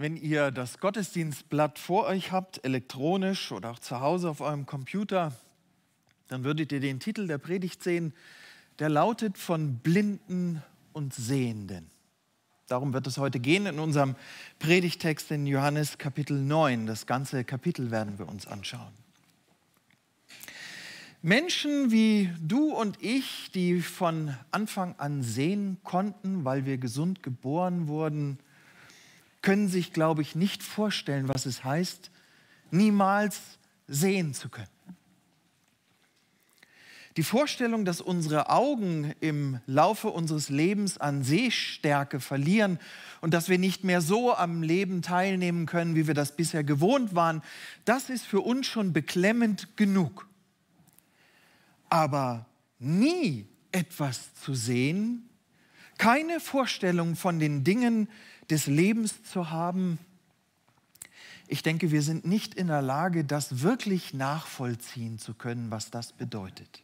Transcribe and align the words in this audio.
wenn 0.00 0.16
ihr 0.16 0.50
das 0.50 0.78
Gottesdienstblatt 0.78 1.78
vor 1.78 2.06
euch 2.06 2.32
habt, 2.32 2.64
elektronisch 2.64 3.52
oder 3.52 3.70
auch 3.70 3.78
zu 3.78 4.00
Hause 4.00 4.30
auf 4.30 4.40
eurem 4.40 4.64
Computer, 4.64 5.34
dann 6.28 6.42
würdet 6.42 6.72
ihr 6.72 6.80
den 6.80 7.00
Titel 7.00 7.26
der 7.26 7.36
Predigt 7.36 7.82
sehen, 7.82 8.14
der 8.78 8.88
lautet 8.88 9.36
von 9.36 9.76
Blinden 9.76 10.62
und 10.94 11.12
Sehenden. 11.12 11.90
Darum 12.66 12.94
wird 12.94 13.06
es 13.08 13.18
heute 13.18 13.40
gehen 13.40 13.66
in 13.66 13.78
unserem 13.78 14.16
Predigtext 14.58 15.30
in 15.32 15.46
Johannes 15.46 15.98
Kapitel 15.98 16.40
9. 16.40 16.86
Das 16.86 17.04
ganze 17.04 17.44
Kapitel 17.44 17.90
werden 17.90 18.18
wir 18.18 18.26
uns 18.26 18.46
anschauen. 18.46 18.94
Menschen 21.20 21.90
wie 21.90 22.30
du 22.40 22.72
und 22.72 23.02
ich, 23.02 23.50
die 23.52 23.82
von 23.82 24.34
Anfang 24.50 24.94
an 24.96 25.22
sehen 25.22 25.76
konnten, 25.84 26.46
weil 26.46 26.64
wir 26.64 26.78
gesund 26.78 27.22
geboren 27.22 27.86
wurden, 27.86 28.38
können 29.42 29.68
sich, 29.68 29.92
glaube 29.92 30.22
ich, 30.22 30.34
nicht 30.34 30.62
vorstellen, 30.62 31.28
was 31.28 31.46
es 31.46 31.64
heißt, 31.64 32.10
niemals 32.70 33.40
sehen 33.88 34.34
zu 34.34 34.48
können. 34.48 34.68
Die 37.16 37.22
Vorstellung, 37.24 37.84
dass 37.84 38.00
unsere 38.00 38.50
Augen 38.50 39.14
im 39.20 39.58
Laufe 39.66 40.08
unseres 40.08 40.48
Lebens 40.48 40.96
an 40.98 41.24
Sehstärke 41.24 42.20
verlieren 42.20 42.78
und 43.20 43.34
dass 43.34 43.48
wir 43.48 43.58
nicht 43.58 43.82
mehr 43.82 44.00
so 44.00 44.34
am 44.34 44.62
Leben 44.62 45.02
teilnehmen 45.02 45.66
können, 45.66 45.96
wie 45.96 46.06
wir 46.06 46.14
das 46.14 46.36
bisher 46.36 46.62
gewohnt 46.62 47.14
waren, 47.14 47.42
das 47.84 48.10
ist 48.10 48.24
für 48.26 48.40
uns 48.40 48.66
schon 48.66 48.92
beklemmend 48.92 49.76
genug 49.76 50.30
aber 51.90 52.46
nie 52.78 53.46
etwas 53.72 54.34
zu 54.36 54.54
sehen, 54.54 55.28
keine 55.98 56.40
Vorstellung 56.40 57.14
von 57.16 57.38
den 57.38 57.62
Dingen 57.62 58.08
des 58.50 58.66
Lebens 58.66 59.22
zu 59.24 59.50
haben, 59.50 59.98
ich 61.48 61.62
denke, 61.62 61.90
wir 61.90 62.02
sind 62.02 62.24
nicht 62.24 62.54
in 62.54 62.68
der 62.68 62.82
Lage, 62.82 63.24
das 63.24 63.62
wirklich 63.62 64.14
nachvollziehen 64.14 65.18
zu 65.18 65.34
können, 65.34 65.70
was 65.70 65.90
das 65.90 66.12
bedeutet. 66.12 66.82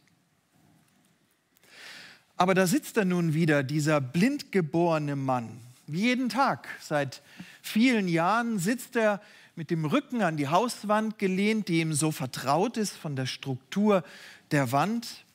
Aber 2.35 2.53
da 2.53 2.67
sitzt 2.67 2.97
er 2.97 3.05
nun 3.05 3.33
wieder, 3.33 3.63
dieser 3.63 4.01
blindgeborene 4.01 5.15
Mann. 5.15 5.59
Wie 5.87 6.01
jeden 6.01 6.27
Tag, 6.27 6.67
seit 6.81 7.21
vielen 7.61 8.09
Jahren 8.09 8.59
sitzt 8.59 8.97
er 8.97 9.21
mit 9.55 9.71
dem 9.71 9.85
Rücken 9.85 10.21
an 10.21 10.37
die 10.37 10.49
Hauswand 10.49 11.17
gelehnt, 11.17 11.69
die 11.69 11.79
ihm 11.79 11.93
so 11.93 12.11
vertraut 12.11 12.77
ist 12.77 12.95
von 12.95 13.15
der 13.15 13.25
Struktur 13.25 14.03
der 14.51 14.71
Wand 14.71 15.25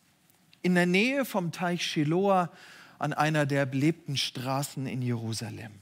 in 0.60 0.74
der 0.74 0.86
Nähe 0.86 1.24
vom 1.24 1.52
Teich 1.52 1.84
Shiloah 1.84 2.50
an 2.98 3.12
einer 3.12 3.46
der 3.46 3.66
belebten 3.66 4.16
Straßen 4.16 4.86
in 4.86 5.02
Jerusalem. 5.02 5.81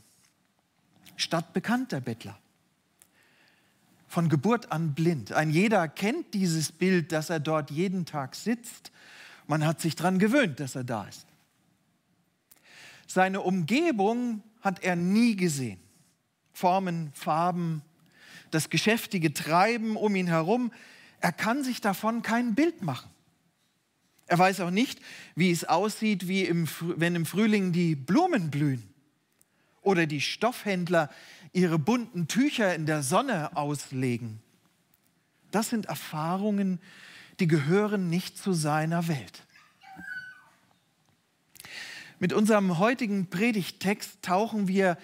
Stadt 1.21 1.53
bekannter 1.53 2.01
Bettler. 2.01 2.39
Von 4.09 4.29
Geburt 4.29 4.73
an 4.73 4.95
blind. 4.95 5.33
Ein 5.33 5.51
jeder 5.51 5.87
kennt 5.87 6.35
dieses 6.35 6.73
Bild, 6.73 7.13
dass 7.13 7.31
er 7.31 7.39
dort 7.39 7.71
jeden 7.71 8.07
Tag 8.07 8.35
sitzt. 8.35 8.91
Man 9.47 9.65
hat 9.65 9.81
sich 9.81 9.95
daran 9.95 10.19
gewöhnt, 10.19 10.59
dass 10.59 10.75
er 10.75 10.85
da 10.85 11.05
ist. 11.05 11.27
Seine 13.07 13.41
Umgebung 13.41 14.43
hat 14.61 14.83
er 14.83 14.97
nie 14.97 15.37
gesehen. 15.37 15.81
Formen, 16.53 17.13
Farben, 17.15 17.83
das 18.51 18.69
geschäftige 18.69 19.33
Treiben 19.33 19.97
um 19.97 20.17
ihn 20.17 20.27
herum. 20.27 20.73
Er 21.21 21.33
kann 21.33 21.63
sich 21.63 21.81
davon 21.81 22.23
kein 22.23 22.55
Bild 22.55 22.83
machen. 22.83 23.11
Er 24.27 24.39
weiß 24.39 24.61
auch 24.61 24.71
nicht, 24.71 25.01
wie 25.35 25.51
es 25.51 25.65
aussieht, 25.65 26.29
wie 26.29 26.45
im, 26.45 26.69
wenn 26.81 27.15
im 27.15 27.27
Frühling 27.27 27.73
die 27.73 27.95
Blumen 27.97 28.51
blühen 28.51 28.90
oder 29.83 30.07
die 30.07 30.21
Stoffhändler 30.21 31.11
ihre 31.53 31.79
bunten 31.79 32.29
Tücher 32.29 32.75
in 32.75 32.87
der 32.87 33.03
Sonne 33.03 33.57
auslegen. 33.57 34.41
Das 35.51 35.69
sind 35.69 35.87
Erfahrungen, 35.87 36.81
die 37.41 37.47
gehören 37.47 38.09
nicht 38.09 38.39
zu 38.39 38.53
seiner 38.53 39.09
Welt. 39.09 39.47
Mit 42.19 42.33
unserem 42.35 42.79
heutigen 42.79 43.31
Predigttext 43.31 44.21
tauchen 44.23 44.69
wir 44.69 44.99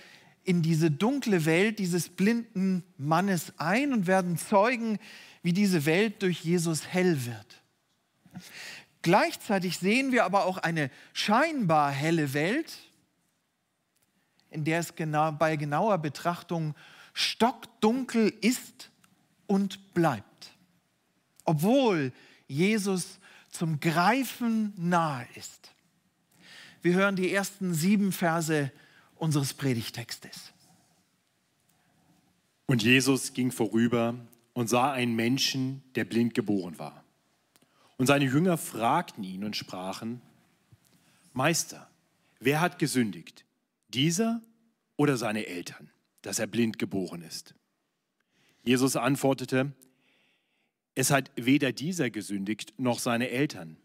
in 0.45 0.62
diese 0.62 0.91
dunkle 0.91 1.45
Welt 1.47 1.79
dieses 1.79 2.11
blinden 2.11 2.84
Mannes 2.99 3.55
ein 3.56 3.93
und 3.93 4.06
werden 4.06 4.37
Zeugen, 4.37 4.99
wie 5.43 5.53
diese 5.53 5.87
Welt 5.87 6.23
durch 6.23 6.45
Jesus 6.45 6.87
hell 6.87 7.25
wird. 7.25 7.62
Gleichzeitig 9.03 9.79
sehen 9.79 10.12
wir 10.12 10.25
aber 10.25 10.45
auch 10.45 10.59
eine 10.59 10.91
scheinbar 11.15 11.91
helle 11.91 12.34
Welt, 12.34 12.86
in 14.56 14.65
der 14.65 14.81
es 14.81 14.94
genau, 14.97 15.33
bei 15.33 15.56
genauer 15.56 15.99
Betrachtung 15.99 16.75
stockdunkel 17.12 18.33
ist 18.41 18.91
und 19.47 19.94
bleibt, 19.94 20.50
obwohl 21.44 22.12
Jesus 22.49 23.19
zum 23.50 23.81
Greifen 23.81 24.72
nahe 24.77 25.27
ist. 25.34 25.72
Wir 26.83 26.94
hören 26.94 27.17
die 27.17 27.33
ersten 27.33 27.75
sieben 27.75 28.12
Verse 28.12 28.71
unseres 29.17 29.55
Predigtextes. 29.55 30.53
Und 32.67 32.83
Jesus 32.83 33.33
ging 33.33 33.53
vorüber 33.53 34.15
und 34.55 34.69
sah 34.69 34.93
einen 34.93 35.15
Menschen, 35.17 35.83
der 35.94 36.05
blind 36.05 36.34
geboren 36.34 36.78
war. 36.78 37.05
Und 37.99 38.06
seine 38.06 38.25
Jünger 38.25 38.59
fragten 38.59 39.23
ihn 39.25 39.44
und 39.44 39.56
sprachen, 39.56 40.21
Meister, 41.33 41.88
wer 42.41 42.61
hat 42.61 42.78
gesündigt, 42.78 43.46
dieser 43.89 44.43
oder 44.97 45.17
seine 45.17 45.47
Eltern, 45.47 45.91
dass 46.23 46.39
er 46.39 46.47
blind 46.47 46.79
geboren 46.79 47.23
ist? 47.23 47.55
Jesus 48.63 48.97
antwortete, 48.97 49.73
es 50.95 51.11
hat 51.11 51.31
weder 51.37 51.73
dieser 51.73 52.11
gesündigt 52.11 52.75
noch 52.79 52.99
seine 52.99 53.29
Eltern, 53.29 53.77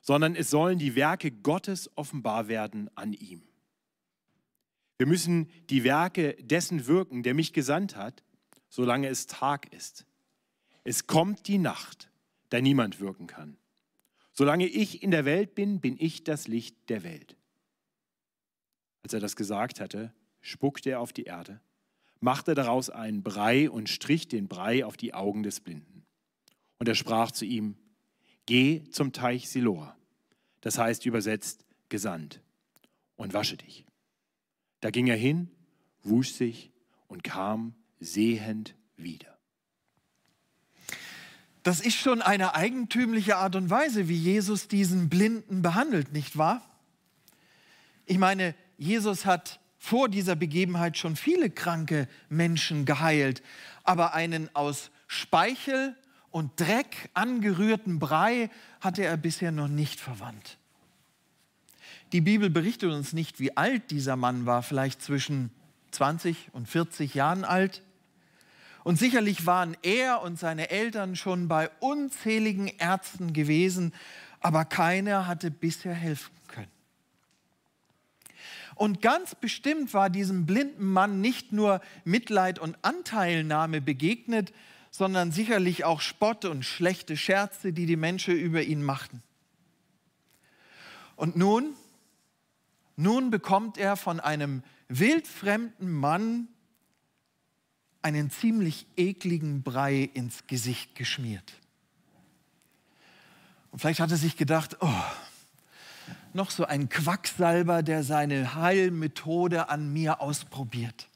sondern 0.00 0.34
es 0.34 0.50
sollen 0.50 0.78
die 0.78 0.96
Werke 0.96 1.30
Gottes 1.30 1.90
offenbar 1.96 2.48
werden 2.48 2.90
an 2.96 3.12
ihm. 3.12 3.42
Wir 4.96 5.06
müssen 5.06 5.48
die 5.70 5.84
Werke 5.84 6.34
dessen 6.40 6.86
wirken, 6.86 7.22
der 7.22 7.34
mich 7.34 7.52
gesandt 7.52 7.94
hat, 7.96 8.24
solange 8.68 9.08
es 9.08 9.26
Tag 9.26 9.72
ist. 9.72 10.06
Es 10.84 11.06
kommt 11.06 11.46
die 11.46 11.58
Nacht, 11.58 12.10
da 12.48 12.60
niemand 12.60 12.98
wirken 12.98 13.26
kann. 13.26 13.56
Solange 14.32 14.66
ich 14.66 15.02
in 15.02 15.10
der 15.10 15.24
Welt 15.24 15.54
bin, 15.54 15.80
bin 15.80 15.96
ich 15.98 16.24
das 16.24 16.48
Licht 16.48 16.76
der 16.88 17.02
Welt. 17.02 17.36
Als 19.02 19.12
er 19.12 19.20
das 19.20 19.36
gesagt 19.36 19.80
hatte, 19.80 20.12
spuckte 20.40 20.90
er 20.90 21.00
auf 21.00 21.12
die 21.12 21.24
Erde, 21.24 21.60
machte 22.20 22.54
daraus 22.54 22.90
einen 22.90 23.22
Brei 23.22 23.70
und 23.70 23.88
strich 23.88 24.28
den 24.28 24.48
Brei 24.48 24.84
auf 24.84 24.96
die 24.96 25.14
Augen 25.14 25.42
des 25.42 25.60
Blinden. 25.60 26.04
Und 26.78 26.88
er 26.88 26.94
sprach 26.94 27.30
zu 27.30 27.44
ihm, 27.44 27.76
Geh 28.46 28.84
zum 28.90 29.12
Teich 29.12 29.48
Siloa, 29.50 29.94
das 30.62 30.78
heißt 30.78 31.04
übersetzt 31.04 31.66
gesandt, 31.90 32.40
und 33.16 33.34
wasche 33.34 33.56
dich. 33.56 33.84
Da 34.80 34.90
ging 34.90 35.06
er 35.06 35.16
hin, 35.16 35.50
wusch 36.02 36.32
sich 36.32 36.70
und 37.08 37.24
kam 37.24 37.74
sehend 38.00 38.74
wieder. 38.96 39.38
Das 41.62 41.80
ist 41.80 41.96
schon 41.96 42.22
eine 42.22 42.54
eigentümliche 42.54 43.36
Art 43.36 43.54
und 43.56 43.68
Weise, 43.68 44.08
wie 44.08 44.16
Jesus 44.16 44.68
diesen 44.68 45.10
Blinden 45.10 45.60
behandelt, 45.60 46.12
nicht 46.12 46.38
wahr? 46.38 46.62
Ich 48.06 48.16
meine, 48.16 48.54
Jesus 48.78 49.26
hat 49.26 49.60
vor 49.78 50.08
dieser 50.08 50.36
Begebenheit 50.36 50.96
schon 50.96 51.16
viele 51.16 51.50
kranke 51.50 52.08
Menschen 52.28 52.84
geheilt, 52.84 53.42
aber 53.84 54.14
einen 54.14 54.54
aus 54.54 54.90
Speichel 55.08 55.94
und 56.30 56.58
Dreck 56.60 57.10
angerührten 57.14 57.98
Brei 57.98 58.50
hatte 58.80 59.04
er 59.04 59.16
bisher 59.16 59.50
noch 59.50 59.68
nicht 59.68 60.00
verwandt. 60.00 60.58
Die 62.12 62.20
Bibel 62.20 62.50
berichtet 62.50 62.90
uns 62.90 63.12
nicht, 63.12 63.40
wie 63.40 63.56
alt 63.56 63.90
dieser 63.90 64.16
Mann 64.16 64.46
war, 64.46 64.62
vielleicht 64.62 65.02
zwischen 65.02 65.50
20 65.90 66.50
und 66.52 66.68
40 66.68 67.14
Jahren 67.14 67.44
alt. 67.44 67.82
Und 68.84 68.98
sicherlich 68.98 69.44
waren 69.44 69.76
er 69.82 70.22
und 70.22 70.38
seine 70.38 70.70
Eltern 70.70 71.16
schon 71.16 71.48
bei 71.48 71.68
unzähligen 71.80 72.68
Ärzten 72.68 73.32
gewesen, 73.32 73.92
aber 74.40 74.64
keiner 74.64 75.26
hatte 75.26 75.50
bisher 75.50 75.94
helfen. 75.94 76.37
Und 78.78 79.02
ganz 79.02 79.34
bestimmt 79.34 79.92
war 79.92 80.08
diesem 80.08 80.46
blinden 80.46 80.86
Mann 80.86 81.20
nicht 81.20 81.52
nur 81.52 81.80
Mitleid 82.04 82.60
und 82.60 82.78
Anteilnahme 82.82 83.80
begegnet, 83.80 84.52
sondern 84.92 85.32
sicherlich 85.32 85.84
auch 85.84 86.00
Spott 86.00 86.44
und 86.44 86.64
schlechte 86.64 87.16
Scherze, 87.16 87.72
die 87.72 87.86
die 87.86 87.96
Menschen 87.96 88.36
über 88.36 88.62
ihn 88.62 88.84
machten. 88.84 89.20
Und 91.16 91.36
nun, 91.36 91.74
nun 92.94 93.30
bekommt 93.30 93.78
er 93.78 93.96
von 93.96 94.20
einem 94.20 94.62
wildfremden 94.86 95.90
Mann 95.90 96.46
einen 98.00 98.30
ziemlich 98.30 98.86
ekligen 98.96 99.64
Brei 99.64 100.08
ins 100.14 100.46
Gesicht 100.46 100.94
geschmiert. 100.94 101.52
Und 103.72 103.80
vielleicht 103.80 103.98
hat 103.98 104.12
er 104.12 104.16
sich 104.16 104.36
gedacht, 104.36 104.76
oh, 104.80 105.02
noch 106.34 106.50
so 106.50 106.64
ein 106.64 106.88
Quacksalber, 106.88 107.82
der 107.82 108.02
seine 108.02 108.54
Heilmethode 108.54 109.68
an 109.68 109.92
mir 109.92 110.20
ausprobiert. 110.20 111.08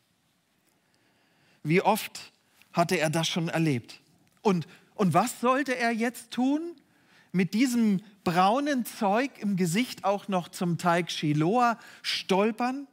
Wie 1.63 1.83
oft 1.83 2.33
hatte 2.73 2.99
er 2.99 3.11
das 3.11 3.29
schon 3.29 3.49
erlebt? 3.49 4.01
Und, 4.41 4.67
und 4.95 5.15
was 5.15 5.41
sollte 5.41 5.77
er 5.77 5.93
jetzt 5.93 6.31
tun? 6.31 6.61
Mit 7.31 7.55
diesem 7.55 8.03
braunen 8.25 8.85
Zeug 8.85 9.31
im 9.39 9.57
Gesicht 9.57 10.05
auch 10.05 10.29
noch 10.29 10.49
zum 10.49 10.79
Teig 10.79 11.11
Shiloah 11.11 11.79
stolpern? 12.03 12.87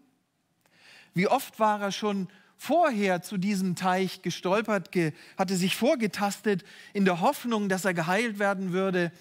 Wie 1.13 1.27
oft 1.27 1.60
war 1.60 1.81
er 1.81 1.92
schon 1.92 2.30
vorher 2.57 3.22
zu 3.22 3.38
diesem 3.38 3.75
Teich 3.75 4.22
gestolpert, 4.22 4.92
ge, 4.92 5.13
hatte 5.38 5.56
sich 5.56 5.75
vorgetastet 5.75 6.63
in 6.94 7.06
der 7.06 7.22
Hoffnung, 7.22 7.69
dass 7.69 7.86
er 7.86 7.94
geheilt 7.94 8.38
werden 8.38 8.74
würde, 8.74 9.12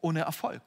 ohne 0.00 0.20
Erfolg. 0.20 0.62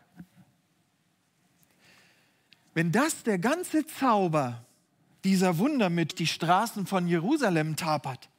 Wenn 2.74 2.92
das 2.92 3.24
der 3.24 3.40
ganze 3.40 3.86
Zauber 3.86 4.66
dieser 5.24 5.58
Wunder 5.58 5.90
mit 5.90 6.20
die 6.20 6.28
Straßen 6.28 6.86
von 6.86 7.08
Jerusalem 7.08 7.76
tapert, 7.76 8.30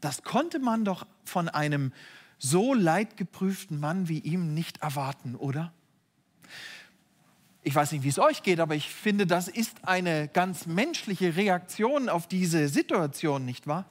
das 0.00 0.22
konnte 0.22 0.58
man 0.58 0.84
doch 0.84 1.06
von 1.24 1.48
einem 1.48 1.92
so 2.38 2.72
leidgeprüften 2.72 3.80
Mann 3.80 4.08
wie 4.08 4.20
ihm 4.20 4.54
nicht 4.54 4.78
erwarten, 4.78 5.34
oder? 5.34 5.72
Ich 7.62 7.74
weiß 7.74 7.92
nicht, 7.92 8.04
wie 8.04 8.08
es 8.08 8.18
euch 8.18 8.42
geht, 8.42 8.60
aber 8.60 8.76
ich 8.76 8.88
finde, 8.88 9.26
das 9.26 9.48
ist 9.48 9.84
eine 9.84 10.28
ganz 10.28 10.66
menschliche 10.66 11.36
Reaktion 11.36 12.08
auf 12.08 12.26
diese 12.26 12.68
Situation, 12.68 13.44
nicht 13.44 13.66
wahr? 13.66 13.84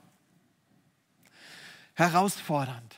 Herausfordernd. 1.93 2.96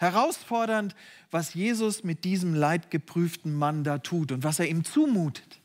Herausfordernd, 0.00 0.96
was 1.30 1.52
Jesus 1.52 2.04
mit 2.04 2.24
diesem 2.24 2.54
leidgeprüften 2.54 3.54
Mann 3.54 3.84
da 3.84 3.98
tut 3.98 4.32
und 4.32 4.42
was 4.42 4.58
er 4.58 4.66
ihm 4.66 4.82
zumutet. 4.82 5.60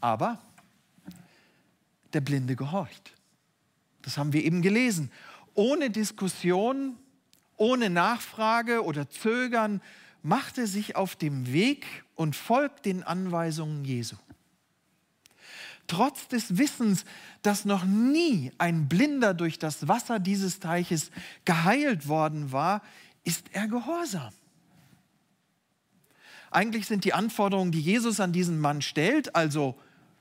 Aber 0.00 0.38
der 2.12 2.20
Blinde 2.20 2.54
gehorcht. 2.54 3.12
Das 4.02 4.16
haben 4.18 4.32
wir 4.32 4.44
eben 4.44 4.62
gelesen. 4.62 5.10
Ohne 5.54 5.90
Diskussion, 5.90 6.96
ohne 7.56 7.90
Nachfrage 7.90 8.84
oder 8.84 9.10
Zögern 9.10 9.82
macht 10.22 10.58
er 10.58 10.68
sich 10.68 10.94
auf 10.94 11.16
dem 11.16 11.52
Weg 11.52 11.86
und 12.14 12.36
folgt 12.36 12.86
den 12.86 13.02
Anweisungen 13.02 13.84
Jesu. 13.84 14.14
Trotz 15.86 16.28
des 16.28 16.56
Wissens, 16.56 17.04
dass 17.42 17.64
noch 17.64 17.84
nie 17.84 18.52
ein 18.58 18.88
Blinder 18.88 19.34
durch 19.34 19.58
das 19.58 19.86
Wasser 19.86 20.18
dieses 20.18 20.60
Teiches 20.60 21.10
geheilt 21.44 22.08
worden 22.08 22.52
war, 22.52 22.82
ist 23.22 23.46
er 23.52 23.68
gehorsam. 23.68 24.32
Eigentlich 26.50 26.86
sind 26.86 27.04
die 27.04 27.12
Anforderungen, 27.12 27.72
die 27.72 27.80
Jesus 27.80 28.20
an 28.20 28.32
diesen 28.32 28.60
Mann 28.60 28.80
stellt, 28.80 29.34
also 29.34 29.76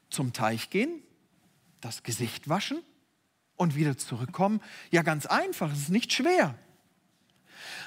zum 0.10 0.34
Teich 0.34 0.70
gehen, 0.70 1.02
das 1.80 2.04
Gesicht 2.04 2.50
waschen 2.50 2.80
und 3.56 3.76
wieder 3.76 3.98
zurückkommen, 3.98 4.62
ja 4.90 5.04
ganz 5.04 5.26
einfach, 5.26 5.72
es 5.72 5.80
ist 5.80 5.90
nicht 5.90 6.12
schwer. 6.12 6.56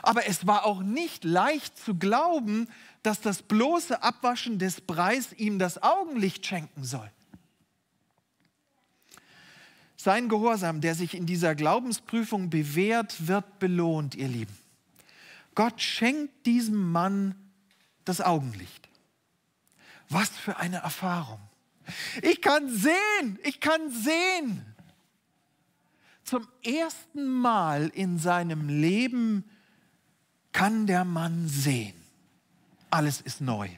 Aber 0.03 0.27
es 0.27 0.47
war 0.47 0.65
auch 0.65 0.83
nicht 0.83 1.25
leicht 1.25 1.79
zu 1.79 1.97
glauben, 1.97 2.69
dass 3.03 3.21
das 3.21 3.43
bloße 3.43 4.03
Abwaschen 4.03 4.59
des 4.59 4.81
Breis 4.81 5.33
ihm 5.33 5.59
das 5.59 5.83
Augenlicht 5.83 6.47
schenken 6.47 6.85
soll. 6.85 7.11
Sein 10.07 10.29
Gehorsam, 10.29 10.81
der 10.81 10.95
sich 10.95 11.15
in 11.15 11.27
dieser 11.27 11.57
Glaubensprüfung 11.57 12.49
bewährt, 12.49 13.27
wird 13.27 13.59
belohnt, 13.59 14.15
ihr 14.15 14.29
Lieben. 14.29 14.57
Gott 15.57 15.83
schenkt 15.83 16.47
diesem 16.47 16.93
Mann 16.93 17.35
das 18.05 18.21
Augenlicht. 18.21 18.89
Was 20.09 20.29
für 20.29 20.59
eine 20.59 20.77
Erfahrung. 20.77 21.41
Ich 22.23 22.41
kann 22.41 22.69
sehen, 22.69 23.41
ich 23.43 23.59
kann 23.59 23.91
sehen. 23.91 24.65
Zum 26.23 26.47
ersten 26.63 27.27
Mal 27.27 27.89
in 27.89 28.21
seinem 28.21 28.69
Leben 28.69 29.43
kann 30.53 30.87
der 30.87 31.05
Mann 31.05 31.49
sehen. 31.49 31.97
Alles 32.91 33.21
ist 33.21 33.41
neu. 33.41 33.69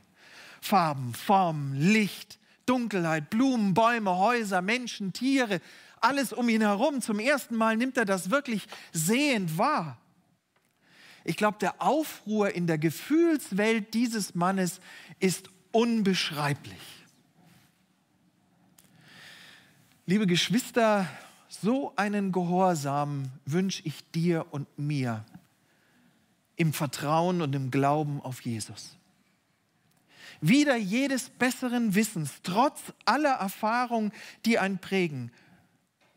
Farben, 0.60 1.14
Formen, 1.14 1.74
Licht, 1.74 2.38
Dunkelheit, 2.66 3.30
Blumen, 3.30 3.72
Bäume, 3.72 4.14
Häuser, 4.18 4.60
Menschen, 4.60 5.14
Tiere, 5.14 5.62
alles 6.02 6.32
um 6.32 6.48
ihn 6.48 6.62
herum. 6.62 7.00
Zum 7.00 7.18
ersten 7.18 7.56
Mal 7.56 7.76
nimmt 7.76 7.96
er 7.96 8.04
das 8.04 8.30
wirklich 8.30 8.66
sehend 8.92 9.58
wahr. 9.58 9.98
Ich 11.24 11.36
glaube, 11.36 11.58
der 11.58 11.82
Aufruhr 11.82 12.54
in 12.54 12.66
der 12.66 12.78
Gefühlswelt 12.78 13.92
dieses 13.92 14.34
Mannes 14.34 14.80
ist 15.20 15.50
unbeschreiblich. 15.72 16.80
Liebe 20.06 20.26
Geschwister, 20.26 21.06
so 21.48 21.92
einen 21.96 22.32
Gehorsam 22.32 23.30
wünsche 23.44 23.82
ich 23.84 24.10
dir 24.10 24.46
und 24.50 24.66
mir 24.78 25.24
im 26.56 26.72
Vertrauen 26.72 27.42
und 27.42 27.54
im 27.54 27.70
Glauben 27.70 28.22
auf 28.22 28.40
Jesus. 28.40 28.96
Wieder 30.40 30.76
jedes 30.76 31.30
besseren 31.30 31.94
Wissens, 31.94 32.40
trotz 32.42 32.80
aller 33.04 33.34
Erfahrungen, 33.34 34.12
die 34.44 34.58
einen 34.58 34.78
prägen, 34.78 35.30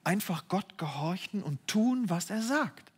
einfach 0.03 0.47
Gott 0.47 0.77
gehorchen 0.77 1.43
und 1.43 1.65
tun, 1.67 2.09
was 2.09 2.29
er 2.29 2.41
sagt. 2.41 2.91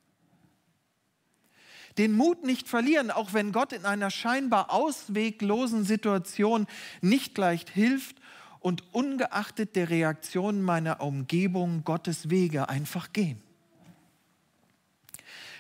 Den 1.98 2.14
Mut 2.14 2.44
nicht 2.44 2.68
verlieren, 2.68 3.12
auch 3.12 3.34
wenn 3.34 3.52
Gott 3.52 3.72
in 3.72 3.86
einer 3.86 4.10
scheinbar 4.10 4.72
ausweglosen 4.72 5.84
Situation 5.84 6.66
nicht 7.02 7.36
gleich 7.36 7.66
hilft 7.72 8.16
und 8.60 8.94
ungeachtet 8.94 9.76
der 9.76 9.90
Reaktion 9.90 10.62
meiner 10.62 11.02
Umgebung 11.02 11.84
Gottes 11.84 12.30
Wege 12.30 12.70
einfach 12.70 13.14
gehen. 13.14 13.42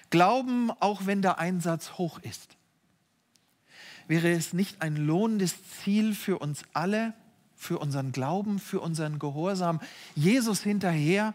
Glauben, 0.10 0.72
auch 0.80 1.06
wenn 1.06 1.22
der 1.22 1.38
Einsatz 1.38 1.94
hoch 1.98 2.20
ist. 2.20 2.56
Wäre 4.08 4.32
es 4.32 4.54
nicht 4.54 4.82
ein 4.82 4.96
lohnendes 4.96 5.56
Ziel 5.82 6.14
für 6.14 6.40
uns 6.40 6.64
alle, 6.74 7.14
für 7.64 7.80
unseren 7.80 8.12
Glauben, 8.12 8.60
für 8.60 8.82
unseren 8.82 9.20
Gehorsam, 9.20 9.80
Jesus 10.16 10.62
hinterher, 10.62 11.34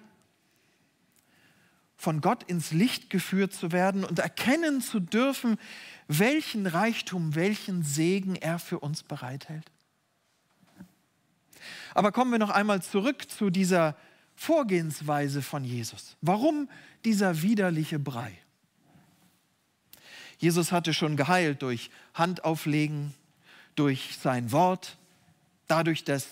von 1.97 2.21
Gott 2.21 2.45
ins 2.45 2.71
Licht 2.71 3.11
geführt 3.11 3.53
zu 3.53 3.73
werden 3.73 4.05
und 4.05 4.21
erkennen 4.21 4.81
zu 4.81 5.01
dürfen, 5.01 5.59
welchen 6.07 6.67
Reichtum, 6.67 7.35
welchen 7.35 7.83
Segen 7.83 8.37
er 8.37 8.59
für 8.59 8.79
uns 8.79 9.03
bereithält? 9.03 9.65
Aber 11.95 12.13
kommen 12.13 12.31
wir 12.31 12.39
noch 12.39 12.51
einmal 12.51 12.83
zurück 12.83 13.29
zu 13.29 13.51
dieser 13.51 13.97
Vorgehensweise 14.37 15.43
von 15.43 15.65
Jesus. 15.65 16.17
Warum 16.21 16.69
dieser 17.05 17.43
widerliche 17.43 17.99
Brei? 17.99 18.39
Jesus 20.39 20.71
hatte 20.71 20.95
schon 20.95 21.17
geheilt 21.17 21.63
durch 21.63 21.91
Handauflegen, 22.15 23.15
durch 23.75 24.17
sein 24.23 24.53
Wort, 24.53 24.98
dadurch, 25.69 26.05
dass 26.05 26.27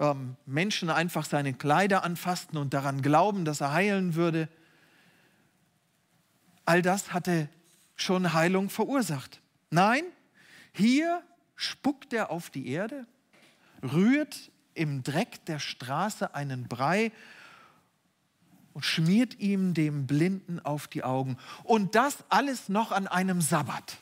ähm, 0.00 0.36
Menschen 0.46 0.90
einfach 0.90 1.24
seine 1.24 1.54
Kleider 1.54 2.02
anfassten 2.04 2.58
und 2.58 2.74
daran 2.74 3.02
glauben, 3.02 3.44
dass 3.44 3.60
er 3.60 3.72
heilen 3.72 4.14
würde. 4.14 4.48
All 6.64 6.82
das 6.82 7.12
hatte 7.12 7.48
schon 7.96 8.32
Heilung 8.32 8.70
verursacht. 8.70 9.40
Nein, 9.70 10.04
hier 10.72 11.22
spuckt 11.54 12.12
er 12.12 12.30
auf 12.30 12.50
die 12.50 12.68
Erde, 12.68 13.06
rührt 13.82 14.50
im 14.74 15.02
Dreck 15.02 15.44
der 15.44 15.58
Straße 15.58 16.34
einen 16.34 16.66
Brei 16.66 17.12
und 18.72 18.84
schmiert 18.84 19.38
ihm 19.38 19.74
dem 19.74 20.06
Blinden 20.06 20.60
auf 20.60 20.88
die 20.88 21.02
Augen. 21.02 21.36
Und 21.64 21.94
das 21.94 22.24
alles 22.28 22.68
noch 22.68 22.92
an 22.92 23.06
einem 23.06 23.40
Sabbat. 23.40 23.98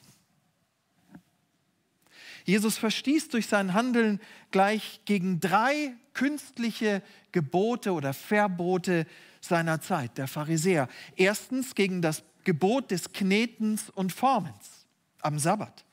Jesus 2.49 2.79
verstieß 2.79 3.29
durch 3.29 3.47
sein 3.47 3.75
Handeln 3.75 4.23
gleich 4.53 5.03
gegen 5.05 5.39
drei 5.39 5.93
künstliche 6.15 7.03
Gebote 7.31 7.93
oder 7.93 8.15
Verbote 8.15 9.07
seiner 9.43 9.83
Zeit, 9.83 10.17
der 10.17 10.29
Pharisäer. 10.29 10.89
Erstens 11.15 11.75
gegen 11.75 12.01
das 12.01 12.23
Gebot 12.45 12.91
des 12.91 13.13
Knetens 13.13 13.91
und 13.91 14.15
Formens 14.15 14.87
am 15.21 15.39
Sabbat. 15.39 15.85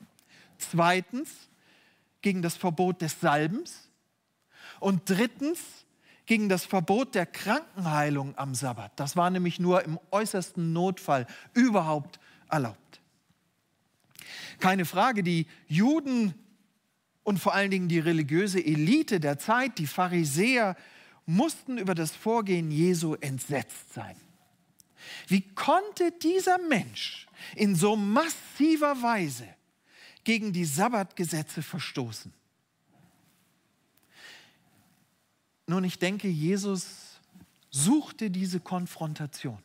Zweitens 0.56 1.28
gegen 2.22 2.40
das 2.40 2.56
Verbot 2.56 3.02
des 3.02 3.20
Salbens. 3.20 3.90
Und 4.80 5.02
drittens 5.10 5.60
gegen 6.24 6.48
das 6.48 6.64
Verbot 6.64 7.14
der 7.14 7.26
Krankenheilung 7.26 8.32
am 8.38 8.54
Sabbat. 8.54 8.98
Das 8.98 9.14
war 9.14 9.28
nämlich 9.28 9.60
nur 9.60 9.84
im 9.84 10.00
äußersten 10.10 10.72
Notfall 10.72 11.26
überhaupt 11.52 12.18
erlaubt. 12.48 13.02
Keine 14.58 14.86
Frage, 14.86 15.22
die 15.22 15.46
Juden 15.68 16.34
und 17.26 17.38
vor 17.38 17.54
allen 17.54 17.72
Dingen 17.72 17.88
die 17.88 17.98
religiöse 17.98 18.64
Elite 18.64 19.18
der 19.18 19.36
Zeit, 19.36 19.78
die 19.78 19.88
Pharisäer, 19.88 20.76
mussten 21.26 21.76
über 21.76 21.96
das 21.96 22.14
Vorgehen 22.14 22.70
Jesu 22.70 23.14
entsetzt 23.14 23.92
sein. 23.92 24.14
Wie 25.26 25.40
konnte 25.40 26.12
dieser 26.22 26.58
Mensch 26.58 27.26
in 27.56 27.74
so 27.74 27.96
massiver 27.96 29.02
Weise 29.02 29.48
gegen 30.22 30.52
die 30.52 30.64
Sabbatgesetze 30.64 31.62
verstoßen? 31.62 32.32
Nun, 35.66 35.82
ich 35.82 35.98
denke, 35.98 36.28
Jesus 36.28 37.18
suchte 37.70 38.30
diese 38.30 38.60
Konfrontation. 38.60 39.58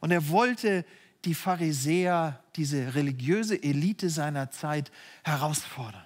Und 0.00 0.10
er 0.10 0.26
wollte 0.30 0.86
die 1.24 1.34
Pharisäer, 1.34 2.42
diese 2.56 2.94
religiöse 2.94 3.62
Elite 3.62 4.10
seiner 4.10 4.50
Zeit 4.50 4.90
herausfordern. 5.24 6.04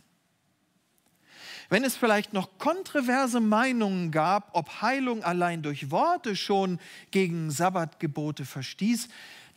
Wenn 1.69 1.85
es 1.85 1.97
vielleicht 1.97 2.35
noch 2.35 2.59
kontroverse 2.59 3.41
Meinungen 3.41 4.11
gab, 4.11 4.51
ob 4.53 4.83
Heilung 4.83 5.25
allein 5.25 5.63
durch 5.63 5.91
Worte 5.91 6.37
schon 6.37 6.79
gegen 7.11 7.51
Sabbatgebote 7.51 8.45
verstieß, 8.45 9.09